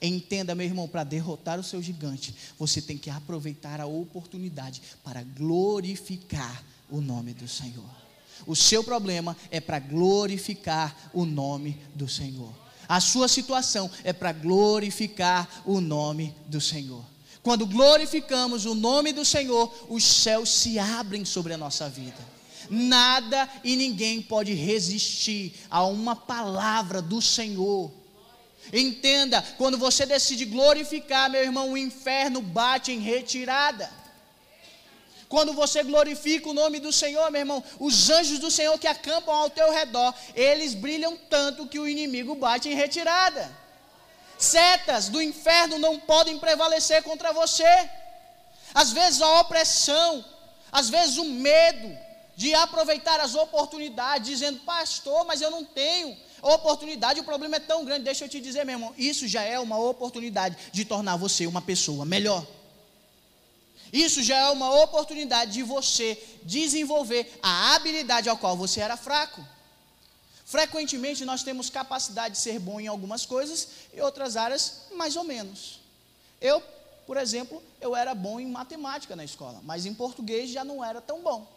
Entenda, 0.00 0.54
meu 0.54 0.64
irmão, 0.64 0.86
para 0.86 1.02
derrotar 1.02 1.58
o 1.58 1.64
seu 1.64 1.82
gigante, 1.82 2.32
você 2.56 2.80
tem 2.80 2.96
que 2.96 3.10
aproveitar 3.10 3.80
a 3.80 3.86
oportunidade 3.86 4.80
para 5.02 5.24
glorificar 5.24 6.62
o 6.88 7.00
nome 7.00 7.34
do 7.34 7.48
Senhor. 7.48 7.90
O 8.46 8.54
seu 8.54 8.84
problema 8.84 9.36
é 9.50 9.58
para 9.58 9.80
glorificar 9.80 11.10
o 11.12 11.24
nome 11.24 11.80
do 11.96 12.08
Senhor. 12.08 12.52
A 12.88 13.00
sua 13.00 13.26
situação 13.26 13.90
é 14.04 14.12
para 14.12 14.32
glorificar 14.32 15.62
o 15.64 15.80
nome 15.80 16.32
do 16.46 16.60
Senhor. 16.60 17.04
Quando 17.42 17.66
glorificamos 17.66 18.66
o 18.66 18.74
nome 18.74 19.12
do 19.12 19.24
Senhor, 19.24 19.72
os 19.88 20.04
céus 20.04 20.48
se 20.48 20.78
abrem 20.78 21.24
sobre 21.24 21.52
a 21.52 21.58
nossa 21.58 21.88
vida. 21.88 22.36
Nada 22.70 23.48
e 23.64 23.74
ninguém 23.74 24.22
pode 24.22 24.52
resistir 24.52 25.54
a 25.68 25.84
uma 25.84 26.14
palavra 26.14 27.02
do 27.02 27.20
Senhor 27.20 27.90
Entenda, 28.72 29.42
quando 29.56 29.78
você 29.78 30.04
decide 30.04 30.44
glorificar, 30.44 31.30
meu 31.30 31.42
irmão, 31.42 31.72
o 31.72 31.78
inferno 31.78 32.40
bate 32.40 32.92
em 32.92 32.98
retirada. 32.98 33.90
Quando 35.28 35.52
você 35.52 35.82
glorifica 35.82 36.48
o 36.48 36.54
nome 36.54 36.78
do 36.78 36.92
Senhor, 36.92 37.30
meu 37.30 37.40
irmão, 37.40 37.62
os 37.80 38.10
anjos 38.10 38.38
do 38.38 38.50
Senhor 38.50 38.78
que 38.78 38.86
acampam 38.86 39.34
ao 39.34 39.50
teu 39.50 39.72
redor, 39.72 40.14
eles 40.34 40.74
brilham 40.74 41.16
tanto 41.28 41.66
que 41.66 41.78
o 41.78 41.88
inimigo 41.88 42.34
bate 42.34 42.68
em 42.68 42.74
retirada. 42.74 43.50
Setas 44.38 45.08
do 45.08 45.20
inferno 45.20 45.78
não 45.78 45.98
podem 45.98 46.38
prevalecer 46.38 47.02
contra 47.02 47.32
você. 47.32 47.90
Às 48.74 48.92
vezes 48.92 49.20
a 49.20 49.40
opressão, 49.40 50.24
às 50.70 50.88
vezes 50.88 51.16
o 51.16 51.24
medo 51.24 51.98
de 52.36 52.54
aproveitar 52.54 53.18
as 53.18 53.34
oportunidades, 53.34 54.28
dizendo, 54.28 54.60
pastor, 54.60 55.24
mas 55.24 55.40
eu 55.40 55.50
não 55.50 55.64
tenho, 55.64 56.16
oportunidade, 56.54 57.20
o 57.20 57.24
problema 57.24 57.56
é 57.56 57.60
tão 57.60 57.84
grande, 57.84 58.04
deixa 58.04 58.24
eu 58.24 58.28
te 58.28 58.40
dizer, 58.40 58.64
meu 58.64 58.74
irmão, 58.74 58.94
isso 58.96 59.26
já 59.26 59.42
é 59.42 59.58
uma 59.58 59.78
oportunidade 59.78 60.56
de 60.72 60.84
tornar 60.84 61.16
você 61.16 61.46
uma 61.46 61.62
pessoa 61.62 62.04
melhor. 62.04 62.46
Isso 63.92 64.22
já 64.22 64.36
é 64.36 64.50
uma 64.50 64.82
oportunidade 64.82 65.52
de 65.52 65.62
você 65.62 66.20
desenvolver 66.42 67.38
a 67.42 67.74
habilidade 67.74 68.28
ao 68.28 68.36
qual 68.36 68.56
você 68.56 68.80
era 68.80 68.96
fraco. 68.96 69.44
Frequentemente 70.44 71.24
nós 71.24 71.42
temos 71.42 71.70
capacidade 71.70 72.34
de 72.34 72.40
ser 72.40 72.58
bom 72.58 72.80
em 72.80 72.86
algumas 72.86 73.26
coisas 73.26 73.68
e 73.92 74.00
outras 74.00 74.36
áreas 74.36 74.82
mais 74.94 75.16
ou 75.16 75.24
menos. 75.24 75.80
Eu, 76.40 76.62
por 77.06 77.16
exemplo, 77.16 77.62
eu 77.80 77.96
era 77.96 78.14
bom 78.14 78.38
em 78.38 78.46
matemática 78.46 79.16
na 79.16 79.24
escola, 79.24 79.60
mas 79.64 79.86
em 79.86 79.94
português 79.94 80.50
já 80.50 80.64
não 80.64 80.84
era 80.84 81.00
tão 81.00 81.22
bom. 81.22 81.55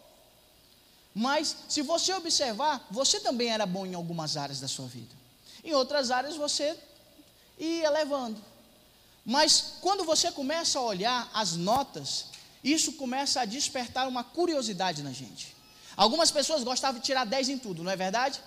Mas, 1.14 1.56
se 1.68 1.82
você 1.82 2.12
observar, 2.14 2.86
você 2.90 3.20
também 3.20 3.48
era 3.48 3.66
bom 3.66 3.84
em 3.84 3.94
algumas 3.94 4.36
áreas 4.36 4.60
da 4.60 4.68
sua 4.68 4.86
vida. 4.86 5.14
Em 5.64 5.74
outras 5.74 6.10
áreas 6.10 6.36
você 6.36 6.76
ia 7.58 7.90
levando. 7.90 8.40
Mas, 9.24 9.74
quando 9.80 10.04
você 10.04 10.30
começa 10.30 10.78
a 10.78 10.82
olhar 10.82 11.30
as 11.34 11.56
notas, 11.56 12.26
isso 12.62 12.92
começa 12.92 13.40
a 13.40 13.44
despertar 13.44 14.08
uma 14.08 14.22
curiosidade 14.22 15.02
na 15.02 15.12
gente. 15.12 15.54
Algumas 15.96 16.30
pessoas 16.30 16.62
gostavam 16.62 17.00
de 17.00 17.06
tirar 17.06 17.26
10 17.26 17.48
em 17.50 17.58
tudo, 17.58 17.82
não 17.82 17.90
é 17.90 17.96
verdade? 17.96 18.40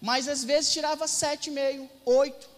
Mas 0.00 0.28
às 0.28 0.44
vezes 0.44 0.72
tirava 0.72 1.06
7,5, 1.06 1.88
8. 2.04 2.48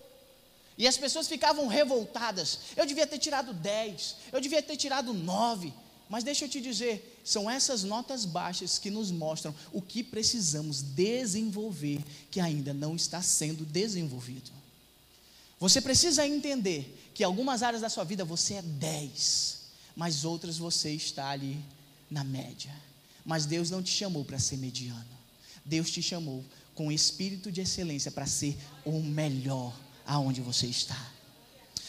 E 0.77 0.89
as 0.89 0.97
pessoas 0.97 1.29
ficavam 1.29 1.67
revoltadas. 1.67 2.59
Eu 2.77 2.87
devia 2.87 3.07
ter 3.07 3.19
tirado 3.19 3.53
10, 3.53 4.17
eu 4.33 4.41
devia 4.41 4.63
ter 4.63 4.77
tirado 4.77 5.13
9. 5.13 5.73
Mas 6.09 6.25
deixa 6.25 6.45
eu 6.45 6.49
te 6.49 6.61
dizer, 6.61 7.10
são 7.25 7.51
essas 7.51 7.83
notas 7.85 8.25
baixas 8.25 8.79
que 8.79 8.91
nos 8.91 9.11
mostram 9.11 9.55
o 9.73 9.81
que 9.83 10.03
precisamos 10.03 10.83
desenvolver 10.83 12.03
que 12.31 12.41
ainda 12.41 12.73
não 12.73 12.97
está 12.97 13.23
sendo 13.23 13.65
desenvolvido. 13.65 14.51
Você 15.59 15.81
precisa 15.81 16.27
entender 16.27 17.11
que 17.15 17.23
algumas 17.23 17.63
áreas 17.63 17.83
da 17.83 17.91
sua 17.91 18.05
vida 18.05 18.25
você 18.25 18.55
é 18.55 18.63
10, 18.63 19.59
mas 19.95 20.25
outras 20.25 20.57
você 20.57 20.91
está 20.93 21.29
ali 21.29 21.63
na 22.11 22.25
média. 22.25 22.75
Mas 23.25 23.45
Deus 23.45 23.71
não 23.71 23.83
te 23.83 23.91
chamou 23.91 24.25
para 24.25 24.39
ser 24.39 24.57
mediano. 24.57 25.05
Deus 25.65 25.91
te 25.91 26.03
chamou 26.03 26.45
com 26.75 26.91
espírito 26.91 27.53
de 27.53 27.61
excelência 27.61 28.11
para 28.11 28.27
ser 28.27 28.57
o 28.85 29.01
melhor 29.03 29.79
aonde 30.07 30.41
você 30.41 30.67
está. 30.67 31.13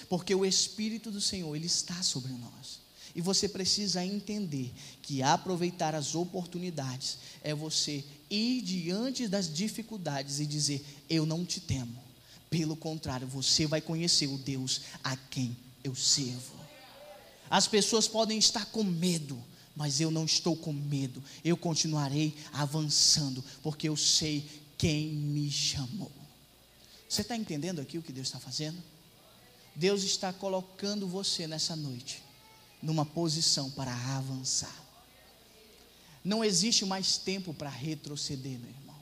Porque 0.09 0.35
o 0.35 0.45
espírito 0.45 1.09
do 1.09 1.21
Senhor, 1.21 1.55
ele 1.55 1.67
está 1.67 2.03
sobre 2.03 2.33
nós. 2.33 2.81
E 3.15 3.21
você 3.21 3.47
precisa 3.49 4.05
entender 4.05 4.71
que 5.01 5.21
aproveitar 5.21 5.93
as 5.93 6.15
oportunidades 6.15 7.17
é 7.43 7.53
você 7.53 8.03
ir 8.29 8.61
diante 8.61 9.27
das 9.27 9.51
dificuldades 9.51 10.39
e 10.39 10.45
dizer: 10.45 10.83
Eu 11.09 11.25
não 11.25 11.45
te 11.45 11.59
temo. 11.59 12.01
Pelo 12.49 12.75
contrário, 12.75 13.27
você 13.27 13.65
vai 13.65 13.81
conhecer 13.81 14.27
o 14.27 14.37
Deus 14.37 14.81
a 15.03 15.15
quem 15.15 15.55
eu 15.83 15.95
sirvo. 15.95 16.55
As 17.49 17.67
pessoas 17.67 18.07
podem 18.07 18.37
estar 18.37 18.65
com 18.67 18.83
medo, 18.83 19.41
mas 19.75 19.99
eu 19.99 20.09
não 20.09 20.25
estou 20.25 20.55
com 20.55 20.71
medo. 20.71 21.21
Eu 21.43 21.57
continuarei 21.57 22.33
avançando, 22.53 23.43
porque 23.61 23.89
eu 23.89 23.97
sei 23.97 24.45
quem 24.77 25.07
me 25.07 25.51
chamou. 25.51 26.11
Você 27.07 27.21
está 27.21 27.35
entendendo 27.35 27.79
aqui 27.81 27.97
o 27.97 28.01
que 28.01 28.13
Deus 28.13 28.27
está 28.27 28.39
fazendo? 28.39 28.81
Deus 29.75 30.03
está 30.03 30.31
colocando 30.31 31.07
você 31.07 31.47
nessa 31.47 31.75
noite 31.75 32.21
numa 32.81 33.05
posição 33.05 33.69
para 33.69 33.93
avançar. 34.15 34.75
Não 36.23 36.43
existe 36.43 36.85
mais 36.85 37.17
tempo 37.17 37.53
para 37.53 37.69
retroceder, 37.69 38.59
meu 38.59 38.69
irmão. 38.69 38.95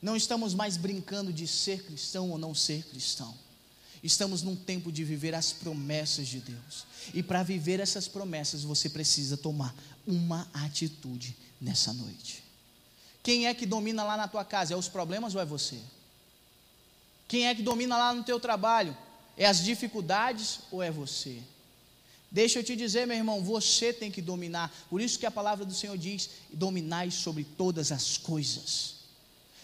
Não 0.00 0.16
estamos 0.16 0.54
mais 0.54 0.76
brincando 0.76 1.32
de 1.32 1.46
ser 1.46 1.84
cristão 1.84 2.30
ou 2.30 2.38
não 2.38 2.54
ser 2.54 2.84
cristão. 2.84 3.34
Estamos 4.02 4.42
num 4.42 4.54
tempo 4.54 4.92
de 4.92 5.02
viver 5.02 5.34
as 5.34 5.52
promessas 5.52 6.28
de 6.28 6.38
Deus. 6.38 6.84
E 7.12 7.22
para 7.22 7.42
viver 7.42 7.80
essas 7.80 8.06
promessas, 8.06 8.62
você 8.62 8.88
precisa 8.88 9.36
tomar 9.36 9.74
uma 10.06 10.48
atitude 10.52 11.36
nessa 11.60 11.92
noite. 11.92 12.44
Quem 13.22 13.46
é 13.46 13.54
que 13.54 13.66
domina 13.66 14.04
lá 14.04 14.16
na 14.16 14.28
tua 14.28 14.44
casa? 14.44 14.74
É 14.74 14.76
os 14.76 14.88
problemas 14.88 15.34
ou 15.34 15.40
é 15.40 15.44
você? 15.44 15.80
Quem 17.26 17.48
é 17.48 17.54
que 17.54 17.62
domina 17.62 17.96
lá 17.96 18.14
no 18.14 18.22
teu 18.22 18.38
trabalho? 18.38 18.96
É 19.36 19.46
as 19.46 19.64
dificuldades 19.64 20.60
ou 20.70 20.80
é 20.82 20.90
você? 20.90 21.42
Deixa 22.30 22.58
eu 22.58 22.64
te 22.64 22.74
dizer, 22.74 23.06
meu 23.06 23.16
irmão, 23.16 23.42
você 23.42 23.92
tem 23.92 24.10
que 24.10 24.20
dominar. 24.20 24.74
Por 24.90 25.00
isso 25.00 25.18
que 25.18 25.26
a 25.26 25.30
palavra 25.30 25.64
do 25.64 25.74
Senhor 25.74 25.96
diz: 25.96 26.30
dominai 26.52 27.10
sobre 27.10 27.44
todas 27.44 27.92
as 27.92 28.18
coisas. 28.18 28.96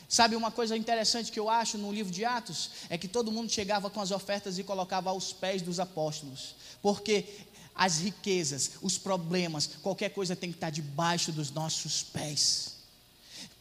Sabe 0.09 0.37
uma 0.37 0.51
coisa 0.51 0.77
interessante 0.77 1.33
que 1.33 1.41
eu 1.41 1.49
acho 1.49 1.79
no 1.79 1.91
livro 1.91 2.13
de 2.13 2.25
Atos? 2.25 2.71
É 2.91 2.99
que 2.99 3.09
todo 3.09 3.33
mundo 3.33 3.51
chegava 3.51 3.89
com 3.89 4.01
as 4.01 4.11
ofertas 4.11 4.59
e 4.59 4.63
colocava 4.63 5.09
aos 5.09 5.33
pés 5.33 5.63
dos 5.63 5.81
apóstolos. 5.81 6.55
Porque 6.83 7.25
as 7.75 7.99
riquezas, 7.99 8.73
os 8.83 8.99
problemas, 8.99 9.71
qualquer 9.83 10.11
coisa 10.11 10.37
tem 10.37 10.51
que 10.51 10.57
estar 10.57 10.71
debaixo 10.71 11.33
dos 11.33 11.51
nossos 11.51 12.03
pés. 12.03 12.82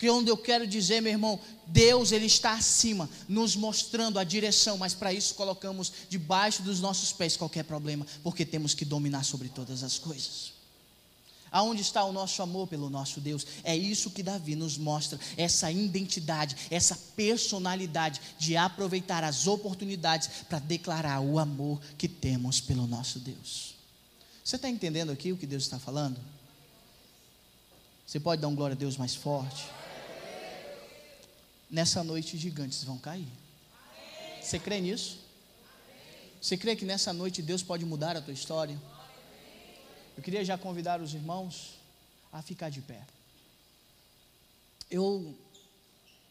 Que 0.02 0.10
onde 0.10 0.32
eu 0.32 0.38
quero 0.38 0.66
dizer, 0.66 1.00
meu 1.00 1.12
irmão, 1.12 1.40
Deus 1.68 2.12
ele 2.12 2.26
está 2.26 2.54
acima, 2.54 3.08
nos 3.30 3.56
mostrando 3.56 4.18
a 4.18 4.24
direção, 4.24 4.76
mas 4.76 4.96
para 4.96 5.14
isso 5.14 5.36
colocamos 5.36 5.94
debaixo 6.10 6.64
dos 6.64 6.80
nossos 6.80 7.14
pés 7.14 7.38
qualquer 7.38 7.66
problema, 7.66 8.04
porque 8.24 8.44
temos 8.44 8.74
que 8.74 8.84
dominar 8.84 9.24
sobre 9.24 9.48
todas 9.50 9.84
as 9.84 10.00
coisas. 10.00 10.54
Aonde 11.52 11.84
está 11.84 12.04
o 12.04 12.12
nosso 12.12 12.42
amor 12.42 12.68
pelo 12.68 12.90
nosso 12.90 13.22
Deus? 13.22 13.46
É 13.64 13.78
isso 13.78 14.10
que 14.10 14.24
Davi 14.24 14.56
nos 14.56 14.76
mostra, 14.76 15.20
essa 15.38 15.72
identidade, 15.72 16.56
essa 16.72 16.98
personalidade 17.16 18.20
de 18.40 18.58
aproveitar 18.58 19.24
as 19.24 19.46
oportunidades 19.46 20.32
para 20.50 20.58
declarar 20.58 21.20
o 21.22 21.38
amor 21.38 21.80
que 21.96 22.08
temos 22.08 22.60
pelo 22.60 22.88
nosso 22.88 23.20
Deus. 23.20 23.76
Você 24.44 24.56
está 24.56 24.68
entendendo 24.68 25.12
aqui 25.12 25.32
o 25.32 25.38
que 25.38 25.46
Deus 25.46 25.62
está 25.62 25.78
falando? 25.78 26.20
Você 28.08 28.20
pode 28.20 28.42
dar 28.42 28.48
um 28.48 28.56
glória 28.56 28.74
a 28.74 28.78
Deus 28.80 28.98
mais 28.98 29.14
forte? 29.14 29.64
Nessa 31.72 32.04
noite, 32.04 32.38
gigantes 32.38 32.84
vão 32.84 32.98
cair. 32.98 33.30
Você 34.42 34.60
crê 34.60 34.82
nisso? 34.82 35.20
Você 36.42 36.58
crê 36.58 36.76
que 36.76 36.84
nessa 36.84 37.14
noite 37.14 37.42
Deus 37.42 37.64
pode 37.64 37.86
mudar 37.86 38.18
a 38.18 38.22
tua 38.22 38.34
história? 38.34 38.78
Eu 40.18 40.22
queria 40.22 40.44
já 40.44 40.58
convidar 40.58 41.00
os 41.00 41.14
irmãos 41.14 41.80
a 42.30 42.42
ficar 42.42 42.70
de 42.70 42.82
pé. 42.82 43.02
Eu 44.90 45.34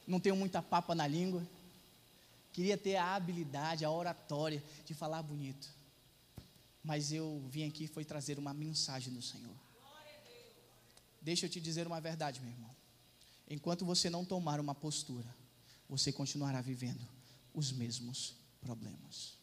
não 0.06 0.20
tenho 0.20 0.36
muita 0.36 0.60
papa 0.60 0.94
na 0.94 1.06
língua. 1.06 1.42
Queria 2.52 2.76
ter 2.76 2.96
a 2.96 3.14
habilidade, 3.14 3.82
a 3.82 3.90
oratória 3.90 4.62
de 4.84 4.92
falar 4.92 5.22
bonito. 5.22 5.68
Mas 6.84 7.12
eu 7.12 7.42
vim 7.48 7.66
aqui 7.66 7.86
foi 7.86 8.04
trazer 8.04 8.38
uma 8.38 8.52
mensagem 8.52 9.10
do 9.10 9.22
Senhor. 9.22 9.54
Deixa 11.22 11.46
eu 11.46 11.50
te 11.50 11.60
dizer 11.60 11.86
uma 11.86 12.00
verdade, 12.00 12.40
meu 12.40 12.50
irmão. 12.50 12.79
Enquanto 13.50 13.84
você 13.84 14.08
não 14.08 14.24
tomar 14.24 14.60
uma 14.60 14.76
postura, 14.76 15.34
você 15.88 16.12
continuará 16.12 16.60
vivendo 16.60 17.04
os 17.52 17.72
mesmos 17.72 18.36
problemas. 18.60 19.34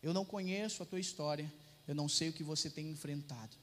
Eu 0.00 0.14
não 0.14 0.24
conheço 0.24 0.84
a 0.84 0.86
tua 0.86 1.00
história, 1.00 1.52
eu 1.86 1.94
não 1.94 2.08
sei 2.08 2.28
o 2.28 2.32
que 2.32 2.44
você 2.44 2.70
tem 2.70 2.88
enfrentado, 2.88 3.56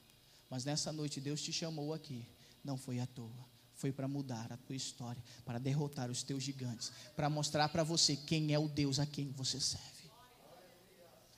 mas 0.50 0.66
nessa 0.66 0.92
noite 0.92 1.22
Deus 1.22 1.42
te 1.42 1.54
chamou 1.54 1.94
aqui, 1.94 2.28
não 2.62 2.78
foi 2.78 3.00
à 3.00 3.08
toa. 3.08 3.54
Foi 3.76 3.92
para 3.92 4.08
mudar 4.08 4.52
a 4.52 4.58
tua 4.58 4.76
história, 4.76 5.24
para 5.44 5.58
derrotar 5.58 6.12
os 6.12 6.22
teus 6.22 6.44
gigantes, 6.44 6.92
para 7.16 7.30
mostrar 7.30 7.70
para 7.70 7.84
você 7.84 8.16
quem 8.16 8.54
é 8.54 8.60
o 8.60 8.68
Deus 8.68 9.00
a 9.00 9.06
quem 9.06 9.32
você 9.32 9.60
serve. 9.60 10.12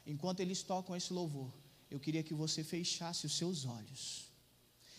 Enquanto 0.05 0.41
eles 0.41 0.61
tocam 0.61 0.95
esse 0.95 1.13
louvor, 1.13 1.51
eu 1.89 1.99
queria 1.99 2.23
que 2.23 2.33
você 2.33 2.63
fechasse 2.63 3.25
os 3.25 3.37
seus 3.37 3.65
olhos. 3.65 4.34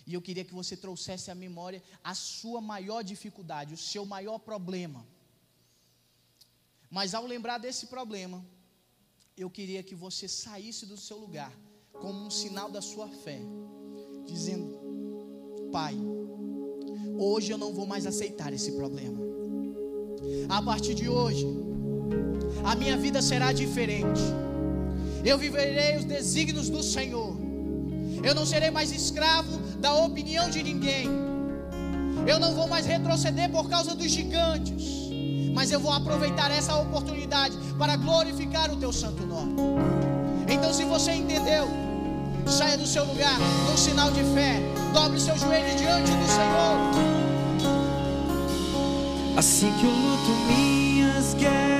E 0.06 0.14
eu 0.14 0.22
queria 0.22 0.44
que 0.44 0.54
você 0.54 0.76
trouxesse 0.76 1.30
à 1.30 1.34
memória 1.34 1.82
a 2.02 2.14
sua 2.14 2.60
maior 2.60 3.02
dificuldade, 3.02 3.74
o 3.74 3.76
seu 3.76 4.06
maior 4.06 4.38
problema. 4.38 5.04
Mas 6.88 7.12
ao 7.12 7.26
lembrar 7.26 7.58
desse 7.58 7.86
problema, 7.86 8.44
eu 9.36 9.50
queria 9.50 9.82
que 9.82 9.94
você 9.94 10.28
saísse 10.28 10.86
do 10.86 10.96
seu 10.96 11.18
lugar 11.18 11.52
como 11.92 12.26
um 12.26 12.30
sinal 12.30 12.70
da 12.70 12.80
sua 12.80 13.08
fé, 13.08 13.40
dizendo: 14.24 15.68
Pai, 15.72 15.96
hoje 17.18 17.52
eu 17.52 17.58
não 17.58 17.72
vou 17.72 17.86
mais 17.86 18.06
aceitar 18.06 18.52
esse 18.52 18.72
problema. 18.72 19.18
A 20.48 20.62
partir 20.62 20.94
de 20.94 21.08
hoje, 21.08 21.46
a 22.64 22.74
minha 22.76 22.96
vida 22.96 23.20
será 23.20 23.52
diferente. 23.52 24.22
Eu 25.24 25.36
viverei 25.36 25.96
os 25.98 26.04
desígnios 26.04 26.70
do 26.70 26.82
Senhor. 26.82 27.45
Eu 28.22 28.34
não 28.34 28.44
serei 28.46 28.70
mais 28.70 28.92
escravo 28.92 29.58
da 29.78 29.94
opinião 29.94 30.48
de 30.50 30.62
ninguém. 30.62 31.08
Eu 32.26 32.38
não 32.38 32.54
vou 32.54 32.66
mais 32.66 32.86
retroceder 32.86 33.50
por 33.50 33.68
causa 33.68 33.94
dos 33.94 34.10
gigantes. 34.10 35.06
Mas 35.54 35.70
eu 35.70 35.80
vou 35.80 35.92
aproveitar 35.92 36.50
essa 36.50 36.76
oportunidade 36.76 37.56
para 37.78 37.96
glorificar 37.96 38.70
o 38.70 38.76
teu 38.76 38.92
santo 38.92 39.24
nome. 39.26 39.54
Então, 40.48 40.72
se 40.72 40.84
você 40.84 41.12
entendeu, 41.12 41.68
saia 42.46 42.76
do 42.76 42.86
seu 42.86 43.04
lugar 43.04 43.38
num 43.68 43.76
sinal 43.76 44.10
de 44.10 44.22
fé. 44.34 44.60
Dobre 44.92 45.20
seus 45.20 45.40
joelhos 45.40 45.80
diante 45.80 46.10
do 46.10 46.26
Senhor. 46.26 47.16
Assim 49.36 49.72
que 49.78 49.84
eu 49.84 49.90
luto 49.90 50.30
minhas 50.48 51.34
guerras 51.34 51.75